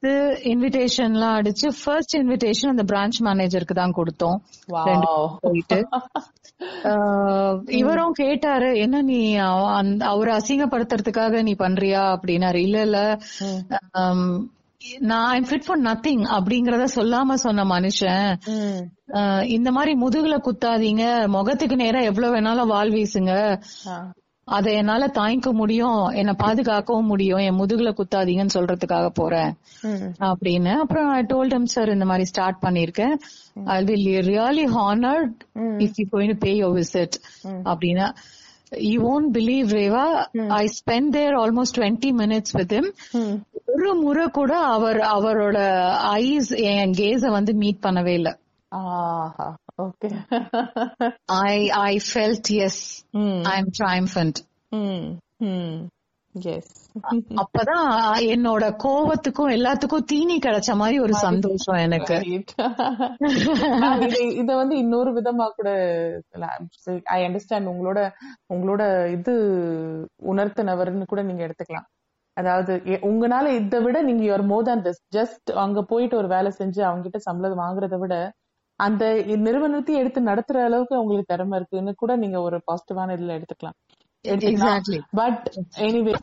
[0.02, 4.38] எடுத்து இன்விடேஷன்லாம் அடிச்சு ஃபர்ஸ்ட் இன்விடேஷன் அந்த பிரான்ச் மேனேஜருக்கு தான் கொடுத்தோம்.
[5.42, 5.80] போயிட்டு.
[7.80, 9.20] இவரும் கேட்டாரு என்ன நீ
[10.06, 12.04] அவரை அசிங்கப்படுத்துறதுக்காக நீ பண்றியா?
[12.14, 12.60] அப்படின்னாரு.
[12.60, 13.00] இல்ல இல்ல.
[15.08, 18.28] நான் ஐம் ஃபிட் ஃபார் நத்திங் அப்படிங்கறத சொல்லாம சொன்ன மனுஷன்.
[19.48, 21.04] இந்த மாதிரி முதுகுல குத்தாதீங்க.
[21.30, 23.34] முகத்துக்கு நேரா எவ்வளவு வேணாலும் வால் வீசுங்க.
[24.56, 29.52] அதை என்னால தாங்கிக்க முடியும் என்ன பாதுகாக்கவும் முடியும் என் முதுகுல குத்தாதீங்கன்னு சொல்றதுக்காக போறேன்
[30.30, 30.74] அப்படின்னு.
[30.84, 33.16] அப்புறம் ஐ டோல்ட் him சார் இந்த மாதிரி ஸ்டார்ட் பண்ணிருக்கேன்
[33.76, 35.38] I will really honoured
[35.86, 37.18] if you going to pay your visit
[37.72, 38.08] அப்படின்னா
[38.90, 40.06] you won't believe Reva
[40.62, 42.88] I spend there almost twenty minutes with him.
[43.74, 45.58] ஒரு முறை கூட அவர் அவரோட
[46.22, 48.30] ஐஸ் என் கேஸ வந்து மீட் பண்ணவே இல்ல.
[49.84, 50.10] Okay
[51.46, 51.54] I
[51.86, 52.82] I felt yes
[53.52, 54.49] I am triumphant yes
[57.42, 57.88] அப்பதான்
[58.34, 62.18] என்னோட கோவத்துக்கும் எல்லாத்துக்கும் தீனி கிடைச்ச மாதிரி ஒரு சந்தோஷம் எனக்கு.
[64.42, 65.70] இது வந்து இன்னொரு விதமா கூட
[67.18, 68.02] ஐ அண்டர்ஸ்டாண்ட் உங்களோட
[68.56, 68.82] உங்களோட
[69.18, 69.34] இது
[70.34, 71.88] உணர்த்தினவர்னு கூட நீங்க எடுத்துக்கலாம்.
[72.38, 72.74] அதாவது
[73.10, 75.00] உங்களால இதை விட நீங்க your more than this.
[75.16, 78.16] Just அங்க போயிட்டு ஒரு வேலை செஞ்சு அவங்க கிட்ட சம்பளம் வாங்குறத விட
[78.80, 79.04] அந்த
[79.46, 83.78] நிறுவனத்தையும் எடுத்து நடத்துற அளவுக்கு உங்களுக்கு திறமை இருக்குன்னு கூட நீங்க ஒரு பாசிட்டிவான இதுல எடுத்துக்கலாம்.
[84.28, 85.44] எக்ஸாக்ட்லி பட்
[85.78, 86.14] எனிவே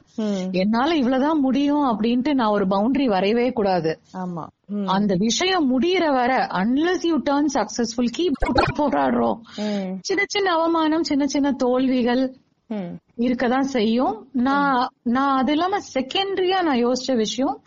[0.53, 4.01] என்னால இவ்வளவுதான் முடியும் அப்படின்ட்டு நான் ஒரு பவுண்டரி வரையவே கூடாது.
[4.15, 4.45] ஆமா.
[4.87, 9.39] அந்த விஷயம் முடியற வர unless you turn successful keep போராடுறோம்.
[9.57, 12.37] ம் சின்ன சின்ன அவமானம் சின்ன சின்ன தோல்விகள்
[12.71, 14.29] ம் இருக்கதான் செய்யும்.
[14.33, 17.63] நான் நான் அது இல்லாம செகண்டரியா நான் யோசிச்ச விஷயம்.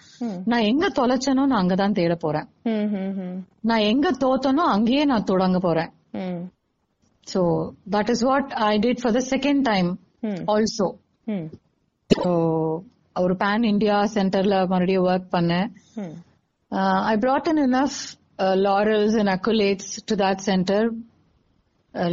[0.46, 2.48] நான் எங்க தொலைச்சனோ நான் அங்கதான் தேட போறேன்.
[3.62, 5.92] நான் எங்க தோத்தனோ அங்கேயே நான் தொடங்க போறேன்.
[7.34, 9.90] So that is what I did for the second time
[10.54, 10.88] also
[11.28, 11.48] hmm
[12.10, 12.32] so
[13.24, 15.70] ஒரு பேன் இந்தியா சென்டர்ல மறுபடியும் ஒர்க் பண்ணேன்.
[17.12, 17.96] I brought in enough
[18.40, 20.82] uh, laurels and accolades to that center.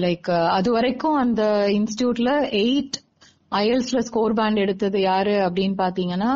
[0.05, 1.43] Like அது வரைக்கும் அந்த
[1.79, 2.97] இன்ஸ்டிடியூட்ல எயிட்
[3.61, 6.31] ஐஎல்ஸ்ல ஸ்கோர் பேண்ட் எடுத்தது யாரு அப்படின்னு பாத்தீங்கன்னா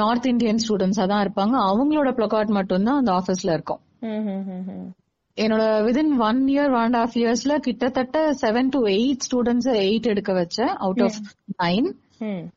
[0.00, 1.54] நார்த் இந்தியன் ஸ்டூடெண்ட்ஸா தான் இருப்பாங்க.
[1.70, 3.80] அவங்களோட பிளக்கார்ட் மட்டும்தான் அந்த ஆபீஸ்ல இருக்கும்.
[4.02, 4.90] ம்
[5.36, 10.32] என்னோட within one year one and half இயர்ஸ்ல கிட்டத்தட்ட seven to eight students eight எடுக்க
[10.32, 11.14] வச்சேன் அவுட் ஆஃப்
[11.62, 12.50] நைன் ம்.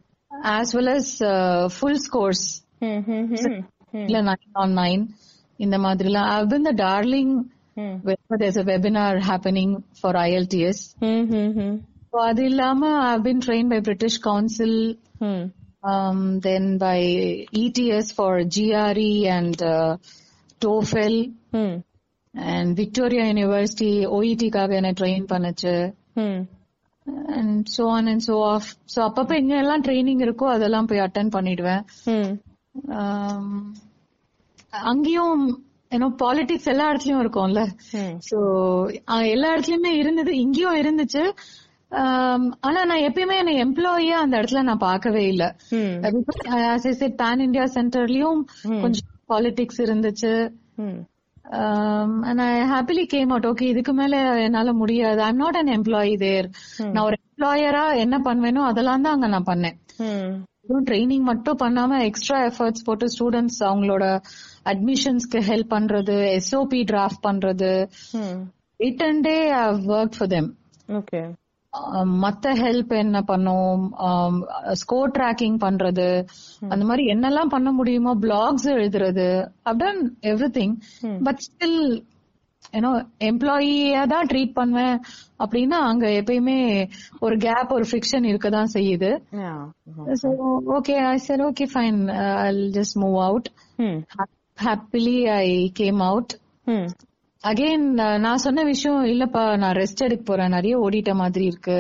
[0.44, 2.46] As well as full scores
[2.80, 5.08] ம் ம் ம் இல்ல நைன் ஆன் நைன்
[5.56, 6.28] இந்த மாதிரிலாம்.
[6.28, 7.42] ஐ பின் த டார்லிங்
[7.74, 7.98] ம்.
[8.04, 10.76] whenever there's a webinar happening for IELTS.
[11.00, 11.82] ம் ம் ம்.
[12.12, 15.54] So அது இல்லாம I've been trained by British Council, ம்.
[15.84, 17.00] um, then by
[17.52, 19.28] ETS for GRE
[22.40, 25.94] and uh, TOEFL ம் and Victoria University OET காக என்ன train பண்ணுச்சு.
[27.38, 28.64] And so on and so off.
[28.86, 31.84] So அப்பப்ப எங்க எல்லாம் ட்ரைனிங் இருக்கோ அதெல்லாம் போய் அட்டன் பண்ணிடுவேன்.
[32.04, 32.40] ம்
[32.88, 33.76] Um,
[34.70, 37.68] அங்கேயும் ஏன்னா பாலிடிக்ஸ் எல்லா இடத்துலயும் இருக்கும்ல.
[38.32, 38.40] சோ
[39.30, 40.38] எல்லா இடத்துலயுமே இருந்தது.
[40.38, 41.32] இங்கேயும் இருந்துச்சு.
[41.90, 45.56] ஆம், ஆனா நான் எப்பயுமே என்ன எம்ப்ளாயியா அந்த இடத்துல நான் பார்க்கவே இல்ல.
[47.18, 48.44] பேன் இந்தியா சென்டர்லயும்
[48.82, 50.52] கொஞ்சம் பாலிடிக்ஸ் இருந்துச்சு.
[52.30, 55.22] And I happily came out okay இதுக்கு மேல என்னால முடியாது.
[55.22, 56.50] I'm not an employee there
[56.92, 59.78] நான் ஒரு எம்ப்ளாயரா என்ன பண்ணுவேனோ அதெல்லாம் தான் அங்க நான் பண்ணேன்.
[60.70, 64.06] வெறும் ட்ரைனிங் மட்டும் பண்ணாம எக்ஸ்ட்ரா எஃபர்ட்ஸ் போட்டு ஸ்டூடெண்ட்ஸ் அவங்களோட
[64.72, 67.72] அட்மிஷன்ஸ்க்கு ஹெல்ப் பண்றது எஸ்ஓபி டிராஃப்ட் பண்றது.
[68.80, 69.38] Written they
[69.96, 70.50] work for them
[70.90, 71.22] okay
[72.22, 73.94] மத்த ஹெல்ப் என்ன பண்ணும்?
[74.72, 76.26] ஸ்கோர் ட்ராக்கிங் பண்றது
[76.70, 80.76] அந்த மாதிரி என்னெல்லாம் பண்ண முடியுமோ பிளாக்ஸ் எழுதுறது அப்டன் எவ்ரி திங்
[81.24, 82.04] பட் ஸ்டில்
[82.72, 85.02] ஏன்னோ எம்ப்ளாயியா தான் ட்ரீட் பண்ணுவேன்.
[85.40, 89.22] அப்படின்னா அங்க எப்பயுமே ஒரு கேப் ஒரு ஃபிக்ஷன் இருக்கதான் செய்யுது.
[90.14, 92.08] So, okay, I said, okay, fine.
[92.08, 93.46] Uh, I'll just move out.
[94.18, 96.26] Ha- Happily, I came out.
[97.44, 97.84] Again
[98.20, 100.50] நான் சொன்ன விஷயம் இல்லப்பா நான் ரெஸ்ட் எடுக்க போறேன்.
[100.50, 101.78] நிறைய ஓடிட்ட மாதிரி இருக்கு.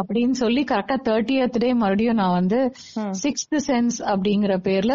[0.00, 2.58] அப்படின்னு சொல்லி கரெக்டா தேர்ட்டியத் டே மறுபடியும் நான் வந்து
[3.22, 4.94] சிக்ஸ்த் சென்ஸ் அப்படிங்கிற பேர்ல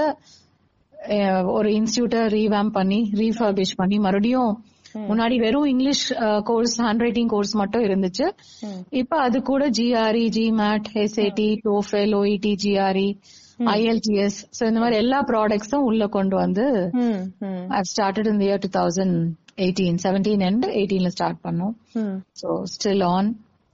[1.52, 4.52] ஒரு இன்ஸ்டியூட்டை ரீவேம் பண்ணி ரீஃபர்பிஷ் பண்ணி மறுபடியும்
[5.08, 6.06] முன்னாடி வெறும் English
[6.44, 8.26] course handwriting course மட்டும் இருந்துச்சு.
[8.92, 13.10] இப்ப அது கூட GRE GMAT SAT TOEFL OET GRE
[13.76, 16.66] IELTS so இந்த மாதிரி எல்லா ப்ராடக்ட்ஸும் உள்ள கொண்டு வந்து
[17.70, 19.20] I started in year two thousand
[19.58, 21.76] eighteen seventeen and எயிட்டீன்ல start பண்ணோம்.
[22.42, 23.30] So still on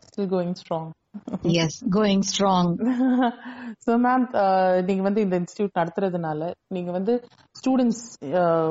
[0.10, 0.92] still going strong
[1.64, 2.70] yes going strong
[3.86, 4.26] so ma'am
[4.88, 7.14] நீங்க வந்து இந்த இன்ஸ்டியூட் நடத்துறதுனால நீங்க வந்து
[7.56, 8.04] ஸ்டூடெண்ட்ஸ்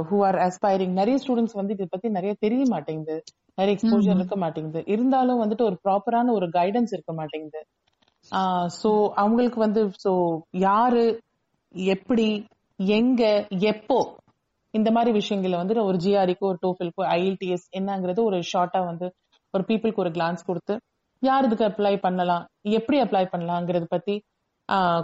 [0.09, 3.17] ஹூ ஆர் அஸ்பைரிங் நிறைய ஸ்டூடெண்ட்ஸ் வந்து இதை பத்தி நிறைய தெரிய மாட்டேங்குது.
[3.59, 4.83] நிறைய எக்ஸ்போஜர் இருக்க மாட்டேங்குது.
[4.95, 7.63] இருந்தாலும் வந்துட்டு ஒரு ப்ராப்பரான ஒரு கைடன்ஸ் இருக்க மாட்டேங்குது.
[8.81, 8.91] சோ
[9.23, 10.13] அவங்களுக்கு வந்து சோ
[10.67, 11.05] யாரு
[11.75, 12.27] எப்படி
[12.79, 13.23] எங்க
[13.73, 13.99] எப்போ
[14.75, 19.07] இந்த மாதிரி விஷயங்களை வந்து ஒரு ஜிஆர்இக்கோ ஒரு டோஃபில்க்கோ ஐஎல்டிஎஸ் என்னங்கிறது ஒரு ஷார்ட்டா வந்து
[19.55, 20.75] ஒரு பீப்புளுக்கு ஒரு கிளான்ஸ் கொடுத்து
[21.23, 24.15] யார் இதுக்கு அப்ளை பண்ணலாம் எப்படி அப்ளை பண்ணலாங்கிறத பத்தி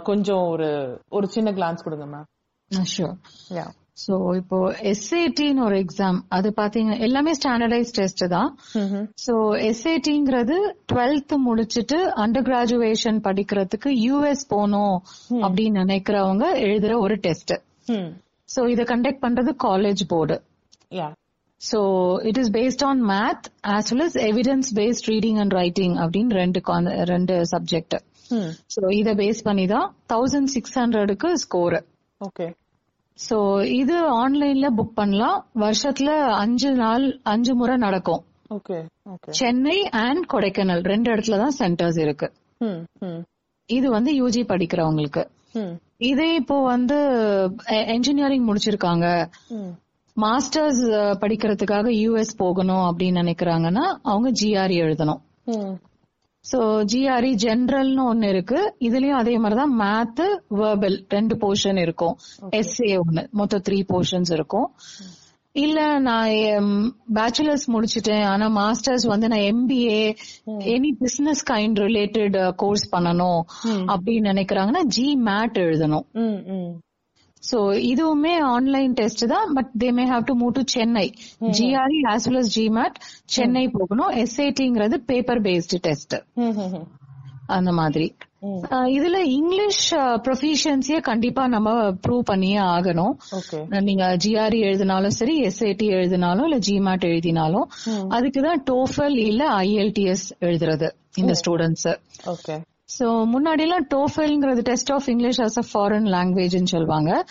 [0.03, 0.69] கொஞ்சம் ஒரு
[1.09, 2.27] ஒரு சின்ன கிளான்ஸ் கொடுங்க மேம்
[2.91, 3.15] ஷூர்
[3.97, 8.49] சோ இப்போ எஸ்ஏடின்னு ஒரு எக்ஸாம் அது பாத்தீங்க எல்லாமே ஸ்டாண்டர்டைஸ் டெஸ்ட் தான்.
[9.25, 9.33] சோ
[9.69, 10.57] எஸ்ஏடிங்கிறது
[10.91, 14.95] டுவெல்த் முடிச்சிட்டு அண்டர் கிராஜுவேஷன் படிக்கிறதுக்கு யூஎஸ் போகணும்
[15.41, 17.53] அப்படின்னு நினைக்கிறவங்க எழுதுற ஒரு டெஸ்ட்
[18.49, 20.37] சோ இத கண்டக்ட் பண்றது college board
[20.99, 21.09] yeah
[21.61, 21.79] so
[22.29, 26.61] it is based on math as well as evidence based reading and writing அப்படின்னு ரெண்டு
[27.13, 27.97] ரெண்டு சப்ஜெக்ட்
[28.75, 31.77] சோ இத பேஸ் பண்ணி தான் தௌசண்ட் சிக்ஸ் ஹண்ட்ரடுக்கு ஸ்கோர்
[32.21, 32.47] ஓகே
[33.19, 33.37] சோ
[33.79, 35.39] இது ஆன்லைன்ல புக் பண்ணலாம்.
[35.63, 36.09] வருஷத்துல
[36.43, 38.21] அஞ்சு நாள் அஞ்சு முறை நடக்கும்.
[39.39, 40.83] சென்னை அண்ட் கொடைக்கானல்.
[40.91, 42.27] ரெண்டு இடத்துல தான் சென்டர்ஸ் இருக்கு.
[43.69, 45.23] இது வந்து யூஜி படிக்கிறவங்களுக்கு.
[45.97, 46.97] இதே இப்போ வந்து
[47.65, 49.05] என்ஜினியரிங் முடிச்சிருக்காங்க.
[50.17, 50.81] மாஸ்டர்ஸ்
[51.21, 55.21] படிக்கிறதுக்காக யூஎஸ் போகணும் அப்படின்னு நினைக்கிறாங்கன்னா அவங்க ஜிஆர்இ எழுதணும்.
[56.51, 56.59] சோ
[56.91, 58.75] ஜிஆர்இ ஜெனரல்னு ஒன்னு இருக்கு.
[58.79, 62.15] இதுலயும் அதே மாதிரிதான் மேத் வேர்பல் ரெண்டு போர்ஷன் இருக்கும்.
[62.51, 64.67] எஸ்ஏ ஒன்னு மொத்தம் த்ரீ போர்ஷன்ஸ் இருக்கும்.
[65.55, 66.67] இல்ல நான்
[67.17, 68.25] பேச்சுலர்ஸ் முடிச்சிட்டேன்.
[68.31, 70.01] ஆனா மாஸ்டர்ஸ் வந்து நான் MBA
[70.73, 73.41] any business kind related course பண்ணணும்
[73.93, 76.05] அப்படின்னு நினைக்கிறாங்கன்னா ஜி மேட் எழுதணும்.
[77.43, 77.59] சோ
[77.91, 80.05] இதுவுமே ஆன்லைன் டெஸ்ட் தான் but they may.
[80.13, 81.05] Have to move to Chennai
[81.57, 82.97] GRE as well as GMAT
[83.35, 86.15] Chennai போகணும் எஸ்ஐடிங்கிறது பேப்பர் பேஸ்டு டெஸ்ட்
[87.57, 88.07] அந்த மாதிரி.
[88.95, 93.13] இதுல இங்கிலீஷ் ப்ரொஃபிஷியன்சிய கண்டிப்பா நம்ம ப்ரூவ் பண்ணியே ஆகணும்.
[93.81, 97.67] நீங்க ஜிஆர்இ எழுதினாலும் சரி எஸ்ஐடி எழுதினாலும் இல்ல ஜிமேட் எழுதினாலும்
[98.09, 101.87] அதுக்குதான் டோஃபல் இல்ல ஐஎல்டிஎஸ் எழுதுறது இந்த ஸ்டூடெண்ட்ஸ்
[102.25, 102.55] ஓகே.
[102.99, 107.25] சோ முன்னாடி எல்லாம் டோஃபெல்ங்கிறது test of English as a foreign லாங்குவேஜ்னு சொல்லுவாங்க.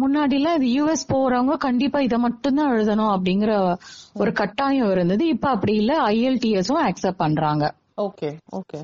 [0.00, 3.76] முன்னாடி எல்லாம் இது யூஎஸ் போறவங்க கண்டிப்பா இதை மட்டும்தான் எழுதணும் அப்படிங்கிற
[4.14, 5.26] ஒரு கட்டாயம் இருந்தது.
[5.26, 7.74] இப்ப அப்படி இல்ல ஐஎல்டிஎஸும் அக்செப்ட் பண்றாங்க.
[7.96, 8.80] Okay okay.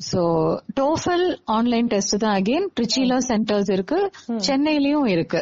[0.00, 0.22] So
[0.80, 1.26] TOEFL
[1.56, 3.98] online test தான் அகைன் ட்ரிச்சில சென்டர்ஸ் இருக்கு
[4.46, 5.40] சென்னையிலயும் இருக்கு.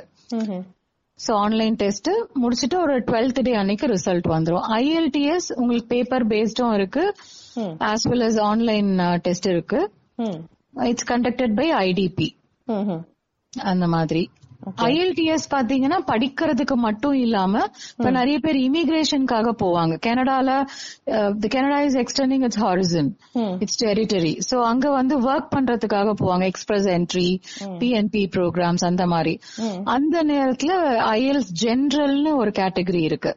[1.19, 2.11] சோ ஆன்லைன் டெஸ்ட்
[2.43, 4.67] முடிச்சிட்டு ஒரு டுவெல்த் டே அன்னைக்கு ரிசல்ட் வந்துரும்.
[4.79, 7.05] ஐஎல்டிஎஸ் உங்களுக்கு பேப்பர் பேஸ்டும் இருக்கு
[7.91, 8.91] as well as online
[9.27, 9.81] test இருக்கு.
[10.91, 12.29] இட்ஸ் கண்டக்டட் பை ஐடிபி
[13.73, 14.23] அந்த மாதிரி.
[14.87, 17.55] ஐஎல்டிஎஸ் பாத்தீங்கன்னா படிக்கிறதுக்கு மட்டும் இல்லாம
[17.99, 19.95] இப்ப நிறைய பேர் இமிகிரேஷனுக்காக போவாங்க.
[20.07, 20.49] கனடால
[21.55, 23.11] Canada is extending it's horizon
[23.65, 26.45] it's territory so அங்க வந்து ஒர்க் பண்றதுக்காக போவாங்க.
[26.45, 27.29] எக்ஸ்பிரஸ் என்ட்ரி
[27.81, 29.35] பிஎன்பி ப்ரோக்ராம்ஸ் அந்த மாதிரி.
[29.85, 30.73] அந்த நேரத்துல
[31.15, 33.33] ஐஎல்ஸ் ஜென்ரல்னு ஒரு கேட்டகரி இருக்கு.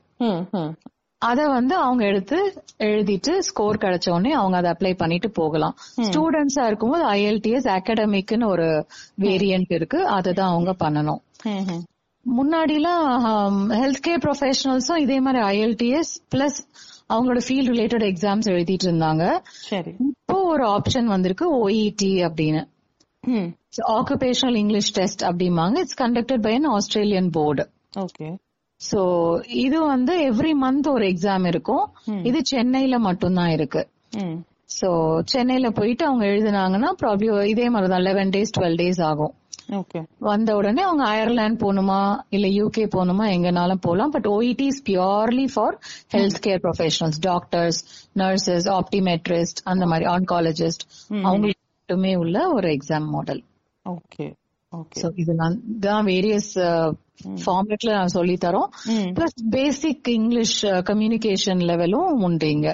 [1.17, 5.75] அத வந்து அவங்க எடுத்து எழுதிட்டு ஸ்கோர் கிடைச்ச உடனே அவங்க அதை அப்ளை பண்ணிட்டு போகலாம்.
[6.01, 8.85] ஸ்டூடெண்ட்ஸா இருக்கும்போது ஐஎல்டிஎஸ் அகாடமிக்னு ஒரு
[9.19, 10.05] வேரியன்ட் இருக்கு.
[10.07, 11.21] அதுதான் அவங்க பண்ணணும்.
[12.25, 13.07] முன்னாடிலாம்
[13.81, 16.59] ஹெல்த் கேர் ப்ரொஃபஷனல்ஸும் இதே மாதிரி ஐஎல்டிஎஸ் பிளஸ்
[17.13, 19.39] அவங்களோட ஃபீல்ட் ரிலேட்டட் எக்ஸாம்ஸ் எழுதிட்டு இருந்தாங்க.
[19.97, 22.63] இப்போ ஒரு ஆப்ஷன் வந்திருக்கு ஓஇடி அப்படின்னு.
[23.21, 23.53] ம்.
[23.87, 25.77] ஆக்குபேஷனல் இங்கிலீஷ் டெஸ்ட் அப்படிம்பாங்க.
[25.77, 28.37] It's conducted by an Australian board okay.
[28.81, 29.01] So
[29.63, 31.85] இது வந்து எவ்ரி மந்த் ஒரு எக்ஸாம் இருக்கும்.
[32.29, 33.81] இது சென்னையில மட்டும்தான் இருக்கு.
[34.69, 34.89] சோ
[35.31, 39.33] சென்னையில போயிட்டு அவங்க எழுதினாங்கன்னா ப்ராப்ளி இதே மாதிரி தான் லெவன் டேஸ் டுவெல் டேஸ் ஆகும்.
[39.77, 44.13] ஓகே வந்த உடனே அவங்க அயர்லாந்து போகணுமா இல்ல யூகே போகணுமா எங்கனாலும் போகலாம்.
[44.15, 45.75] But OET is purely for
[46.15, 47.79] health care professionals doctors
[48.15, 50.85] nurses optometrist அந்த மாதிரி ஆன்காலஜிஸ்ட்
[51.23, 53.41] அவங்களுக்கு மட்டுமே உள்ள ஒரு exam model
[53.85, 54.27] okay
[54.73, 56.51] okay so இது நான் தான் வேரியஸ்
[57.43, 58.69] ஃபார்மேட்ல நான் சொல்லி தரோம்
[59.17, 60.57] பிளஸ் பேசிக் இங்கிலீஷ்
[60.89, 62.69] கம்யூனிகேஷன் லெவலும் உண்டு இங்க.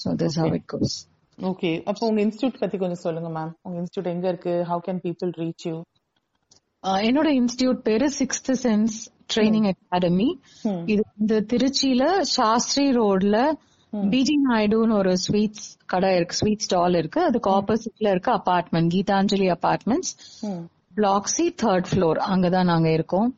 [0.00, 0.96] So this how it goes
[1.38, 4.54] okay அப்போ உங்க இன்ஸ்டியூட் பத்தி கொஞ்சம் சொல்லுங்க மேம் உங்க இன்ஸ்டியூட் எங்க இருக்கு?
[4.70, 5.76] How can people reach you
[7.04, 8.96] என்னோட இன்ஸ்டிடியூட் பேரு சிக்ஸ்த் சென்ஸ்
[9.32, 10.28] ட்ரைனிங் அகாடமி.
[10.86, 12.04] இது இந்த திருச்சியில
[12.36, 13.36] சாஸ்திரி ரோட்ல
[14.12, 17.20] பிஜி நாயுடுன்னு ஒரு ஸ்வீட்ஸ் கடை இருக்கு ஸ்வீட் ஸ்டால் இருக்கு.
[17.28, 20.12] அதுக்கு ஆப்போசிட்ல இருக்க apartment Geetanjali apartments
[20.98, 23.28] block C third floor அங்கதான் நாங்க இருக்கோம்.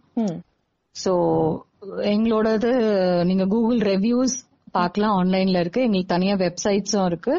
[0.97, 1.13] சோ
[2.13, 2.71] எங்களோடது
[3.29, 4.37] நீங்க கூகுள் ரெவ்யூஸ்
[4.79, 5.85] பார்க்கலாம் ஆன்லைன்ல இருக்கு.
[5.87, 7.35] எங்களுக்கு தனியா வெப்சைட்ஸும் இருக்கு.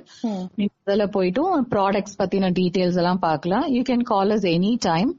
[0.58, 3.66] நீங்க அதுல போயிட்டும் ப்ராடக்ட்ஸ் பத்தின டீடைல்ஸ் எல்லாம் பார்க்கலாம்.
[3.76, 5.12] You can call us any time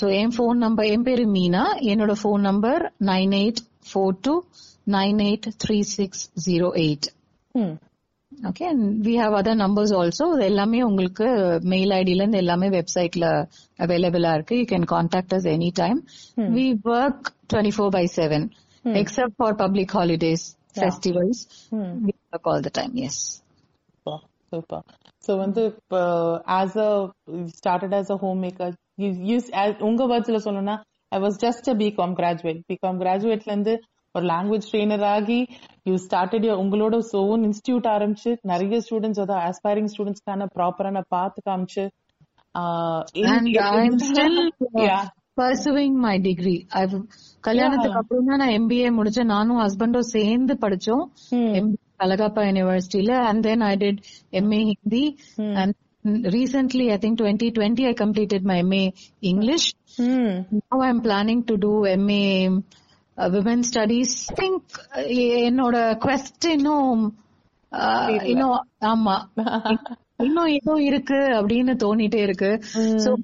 [0.00, 1.64] so N phone number என் பேரு மீனா.
[1.92, 4.34] என்னோட phone number nine eight four two
[4.88, 7.08] nine eight three six zero eight
[7.54, 7.74] ம்
[8.32, 8.66] okay
[9.06, 11.26] we have other numbers also இது எல்லாமே உங்களுக்கு
[11.72, 13.26] மெயில் ஐடில இருந்து எல்லாமே வெப்சைட்ல
[13.78, 16.00] அவைலபிளா இருக்கு you can contact us any time
[16.56, 18.46] we work twenty four by seven
[18.84, 20.44] except for public holidays
[20.78, 21.42] festivals
[21.76, 23.20] ம் we work all the time yes
[24.06, 24.22] super
[24.52, 24.84] super
[25.24, 26.00] so வந்து இப்போ
[26.58, 26.90] as a
[27.56, 28.74] started as a homemaker
[29.30, 29.48] use
[29.82, 30.76] உங்க வேர்ட்ஸ்ல சொல்லணும்னா
[31.12, 33.74] I was just a BCom graduate BCom கிராஜுவேட்ல இருந்து
[34.14, 35.46] ஒரு language trainer ஆகி
[35.84, 41.88] you started உங்களோட ஓன் இன்ஸ்டியூட் ஆரம்பிச்சு நிறைய ஸ்டூடெண்ட்ஸ் அதாவது ஆஸ்பைரிங் ஸ்டூடெண்ட்ஸ்க்கான ப்ராப்பரான பாத்து காமிச்சு
[46.04, 46.66] my degree.
[46.74, 47.06] I've
[47.40, 51.08] கல்யாணத்துக்கு அப்புறம் தான் நான் எம்பிஏ முடிச்சேன் நானும் ஹஸ்பண்டும் சேர்ந்து படிச்சோம்.
[51.98, 53.98] அழகப்பா யூனிவர்சிட்டியில and then I did
[54.32, 55.18] MA Hindi
[55.54, 55.74] and
[56.32, 58.90] recently I think 2020 I completed my MA
[59.20, 59.74] English.
[59.96, 62.48] ம் Now I'm planning to do MA
[63.18, 63.78] uh.
[63.78, 64.04] I
[64.34, 64.58] think
[64.94, 65.06] uh,
[65.50, 65.96] என்னோட
[66.48, 67.14] இன்னும்
[67.72, 69.26] uh, இன்னும் ஆமா.
[70.16, 72.60] இன்னும் ஏதோ இருக்கு அப்படின்னு தோணிட்டே இருக்கு.
[72.74, 73.14] சோ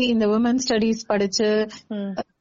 [0.00, 1.66] இந்த உமன் ஸ்டடீஸ் படிச்சு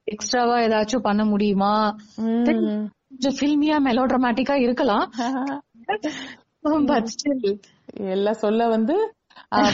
[0.03, 1.95] எக்ஸ்ட்ராவா ஏதாச்சும் பண்ண முடியுமா?
[2.15, 5.12] கொஞ்சம் ஃபில்மியா மெலோட்ரமாட்டிக்கா இருக்கலாம்.
[6.86, 7.60] பட் ஸ்டில்
[7.93, 9.16] எல்லாம் சொல்ல வந்து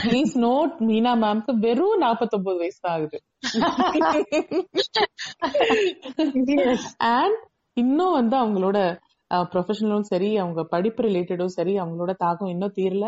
[0.03, 3.17] ப்ளீஸ் நோட் மீனா மேம்க்கு வெறும் 49 வயசு தான் ஆகுது
[7.15, 7.39] அண்ட்
[7.77, 8.77] இன்னும் வந்து அவங்களோட
[9.51, 13.05] ப்ரொஃபஷனலும் சரி அவங்க படிப்பு ரிலேட்டடும் சரி அவங்களோட தாக்கம் இன்னும் தீரல.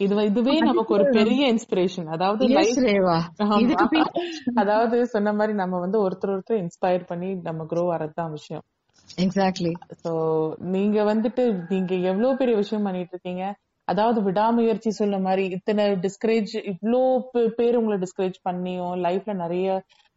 [0.00, 2.46] இது இதுவே நமக்கு ஒரு பெரிய இன்ஸ்பிரேஷன் அதாவது
[4.62, 8.64] அதாவது சொன்ன மாதிரி நம்ம வந்து ஒருத்தர் ஒருத்தர் இன்ஸ்பயர் பண்ணி நம்ம க்ரோ வரதுதான் விஷயம்.
[9.24, 10.12] எக்ஸாக்ட்லி சோ
[10.74, 13.44] நீங்க வந்துட்டு நீங்க எவ்வளவு பெரிய விஷயம் பண்ணிட்டு இருக்கீங்க?
[13.88, 19.66] அதாவது விடாமுயற்சி சொல்ல மாதிரி இத்தனை டிஸ்கரேஜ் இவ்ளோ பே- பேர் உங்களை டிஸ்கரேஜ் பண்ணியும் லைஃப்ல நிறைய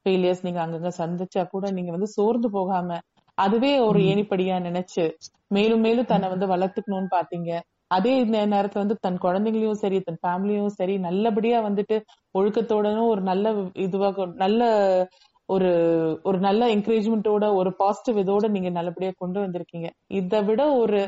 [0.06, 3.00] ஃபெயிலியர்ஸ் நீங்க அங்கங்க சந்திச்சா கூட நீங்க வந்து சோர்ந்து போகாம
[3.38, 5.04] அதுவே ஒரு ஏணிப்படியா நினைச்சு
[5.52, 7.52] மேலும் மேலும் தன்னை வந்து வளர்த்துக்கணும்னு பாத்தீங்க.
[7.92, 8.12] அதே
[8.48, 11.96] நேரத்துல வந்து தன் குழந்தைங்களையும் சரி தன் ஃபேமிலியும் சரி நல்லபடியா வந்துட்டு
[12.36, 13.54] ஒழுக்கத்தோடனும் ஒரு நல்ல
[13.86, 14.62] இதுவாக நல்ல
[15.50, 15.70] ஒரு
[16.24, 19.88] ஒரு நல்ல என்கரேஜ்மெண்டோட ஒரு பாசிட்டிவ் இதோட நீங்க நல்லபடியா கொண்டு வந்திருக்கீங்க.
[20.20, 21.00] இதை விட ஒரு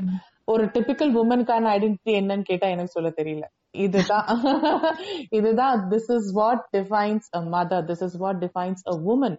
[0.47, 3.45] ஒரு டிபிக்கல் உமனுக்கான ஐடென்டிட்டி என்னன்னு கேட்டா எனக்கு சொல்ல தெரியல.
[3.75, 4.27] இதுதான்.
[5.31, 5.77] இதுதான்.
[5.91, 9.37] This is what defines a mother this is what defines a woman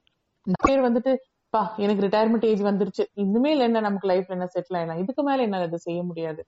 [0.61, 1.13] பேர் வந்துட்டு
[1.53, 3.05] பா எனக்கு ரிட்டையர்மெண்ட் ஏஜ் வந்துருச்சு.
[3.23, 6.41] இனிமேல் என்ன நமக்கு லைஃப்ல என்ன செட்டில் ஆயிடலாம் இதுக்கு மேல என்னால இதை செய்ய முடியாது.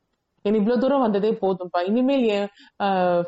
[0.45, 2.49] எனக்கு இவ்வளவு தூரம் வந்ததே போதும்பா இனிமேல் என்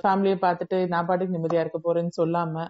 [0.01, 2.65] ஃபேமிலியை பார்த்துட்டு நான் பாட்டுக்கு நிம்மதியா இருக்க போறேன்னு சொல்லாம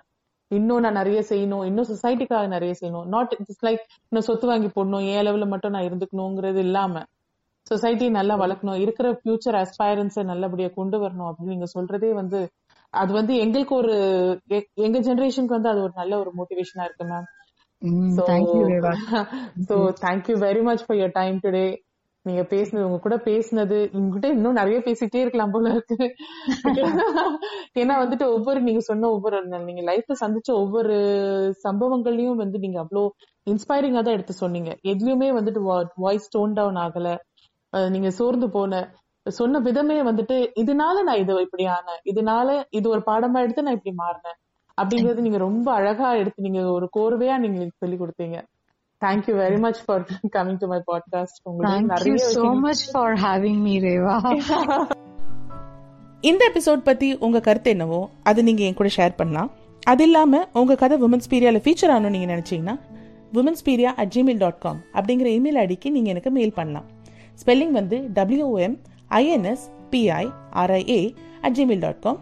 [0.50, 1.64] இன்னும் நான் நிறைய செய்யணும்.
[1.64, 3.06] இன்னும் சொசைட்டிக்காக நிறைய செய்யணும்.
[3.06, 5.04] நாட் இட்ஸ் லைக் இன்னும் சொத்து வாங்கி போடணும்.
[5.12, 7.02] ஏன் லெவல்ல மட்டும் நான் இருந்துக்கணுங்கிறது இல்லாம
[7.66, 8.80] சொசைட்டி நல்லா வளர்க்கணும்.
[8.84, 12.40] இருக்கிற ஃபியூச்சர் அஸ்பைரன்ஸை நல்லபடியா கொண்டு வரணும் அப்படின்னு நீங்க சொல்றதே வந்து
[12.92, 13.94] அது வந்து எங்களுக்கு ஒரு
[14.84, 17.26] எங்க ஜெனரேஷனுக்கு வந்து அது ஒரு நல்ல ஒரு மோட்டிவேஷனா இருக்கு ma'am
[19.66, 21.66] so thank you very much for your time today
[22.26, 25.96] நீங்க பேசுனது உங்க கூட பேசுனது உங்ககிட்ட இன்னும் நிறைய பேசிட்டே இருக்கலாம் போல இருக்கு.
[27.80, 30.96] ஏன்னா வந்துட்டு ஒவ்வொரு நீங்க சொன்ன ஒவ்வொரு நீங்க லைஃப்ல சந்திச்ச ஒவ்வொரு
[31.66, 33.04] சம்பவங்களையும் வந்து நீங்க அவ்வளோ
[33.46, 34.70] இன்ஸ்பைரிங்கா தான் எடுத்து சொன்னீங்க.
[34.84, 35.62] எதுலயுமே வந்துட்டு
[36.04, 37.10] வாய்ஸ் டோன் டவுன் ஆகல.
[37.90, 38.94] நீங்க சோர்ந்து போன
[39.28, 42.00] சொன்ன விதமே வந்துட்டு இதனால நான் இது இப்படி ஆனேன்.
[42.04, 44.38] இதனால இது ஒரு பாடமா எடுத்து நான் இப்படி மாறினேன்.
[44.82, 48.42] அப்படிங்கறது நீங்க ரொம்ப அழகா எடுத்து நீங்க ஒரு கோர்வையா நீங்க சொல்லி கொடுத்தீங்க.
[49.04, 52.92] Thank you very much for coming to my podcast உங்களுக்கு Thank you நிறைய so விஷயம் much
[52.92, 54.16] for having me, Reva.
[56.20, 59.50] இந்த எபிசோட் பத்தி உங்க கருத்து என்னவோ அது நீங்க என் கூட ஷேர் பண்ணலாம்.
[59.82, 62.78] அது இல்லாம உங்க கதை உமன்ஸ் பீரியால ஃபீச்சர் ஆகணும்னு நீங்க நினைச்சீங்கன்னா
[63.64, 66.84] Womenspiria at Gmail dot com அப்படிங்கிற இமெயில் ஐடிக்கு நீங்க எனக்கு மெயில் பண்ணலாம்.
[67.42, 68.76] ஸ்பெல்லிங் வந்து WM
[69.20, 70.24] INS PI
[70.62, 71.00] RIA
[71.40, 72.20] at Gmail dot com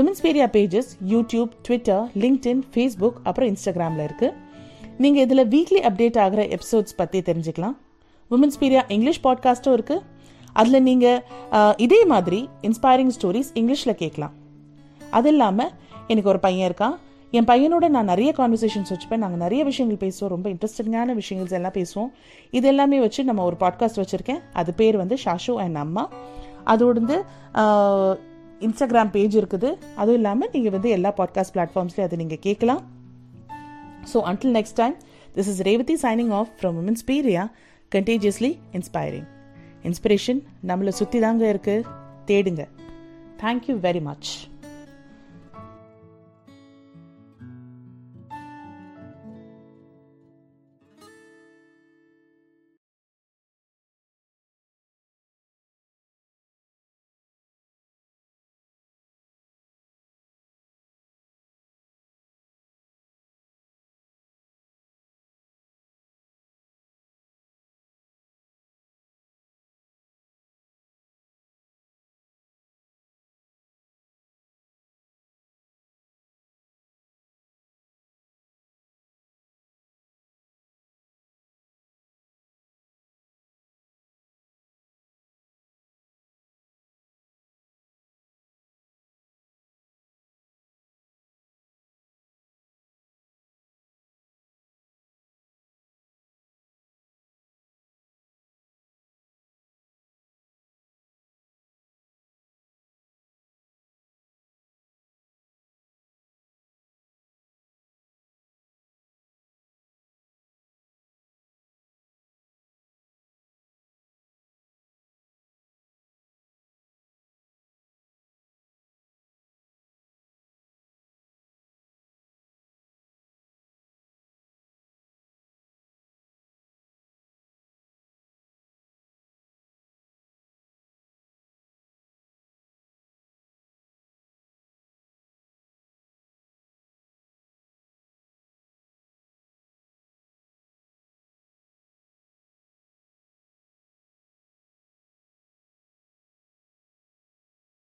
[0.24, 4.28] Womenspiria pages YouTube Twitter LinkedIn Facebook அப்புறம் இன்ஸ்டாகிராம்ல இருக்கு.
[5.02, 7.76] நீங்கள் இதில் வீக்லி அப்டேட் ஆகிற எபிசோட்ஸ் பற்றி தெரிஞ்சுக்கலாம்.
[8.30, 10.04] உமன்ஸ் பீரியா இங்கிலீஷ் பாட்காஸ்ட்டும் இருக்குது
[10.60, 11.20] அதில் நீங்கள்
[11.76, 14.34] இதே மாதிரி இன்ஸ்பைரிங் ஸ்டோரிஸ் இங்கிலீஷில் கேட்கலாம்
[15.10, 15.72] அது இல்லாமல்
[16.12, 16.94] எனக்கு ஒரு பையன் இருக்கான்.
[17.36, 19.22] என் பையனோட நான் நிறைய கான்வர்சேஷன்ஸ் வச்சுப்பேன்.
[19.22, 20.30] நாங்கள் நிறைய விஷயங்கள் பேசுவோம்.
[20.34, 22.10] ரொம்ப இன்ட்ரெஸ்டிங்கான விஷயங்கள் எல்லாம் பேசுவோம்.
[22.58, 24.40] இது எல்லாமே வச்சு நம்ம ஒரு பாட்காஸ்ட் வச்சுருக்கேன்.
[24.60, 26.04] அது பேர் வந்து ஷாஷு அண்ட் அம்மா.
[26.72, 27.16] அதோடு வந்து
[28.66, 29.70] இன்ஸ்டாகிராம் பேஜ் இருக்குது.
[30.00, 32.82] அதுவும் இல்லாமல் நீங்கள் வந்து எல்லா பாட்காஸ்ட் பிளாட்ஃபார்ம்ஸ்லேயும் அதை நீங்கள் கேட்கலாம்.
[34.12, 34.96] So until next time
[35.36, 36.78] this is Revathi signing off from
[37.10, 37.44] Womenspiria
[37.92, 39.28] contagiously inspiring
[39.90, 41.86] inspiration நம்மளை சுற்றி தாங்க இருக்குது
[42.30, 42.62] தேடுங்க.
[43.44, 44.30] Thank you very much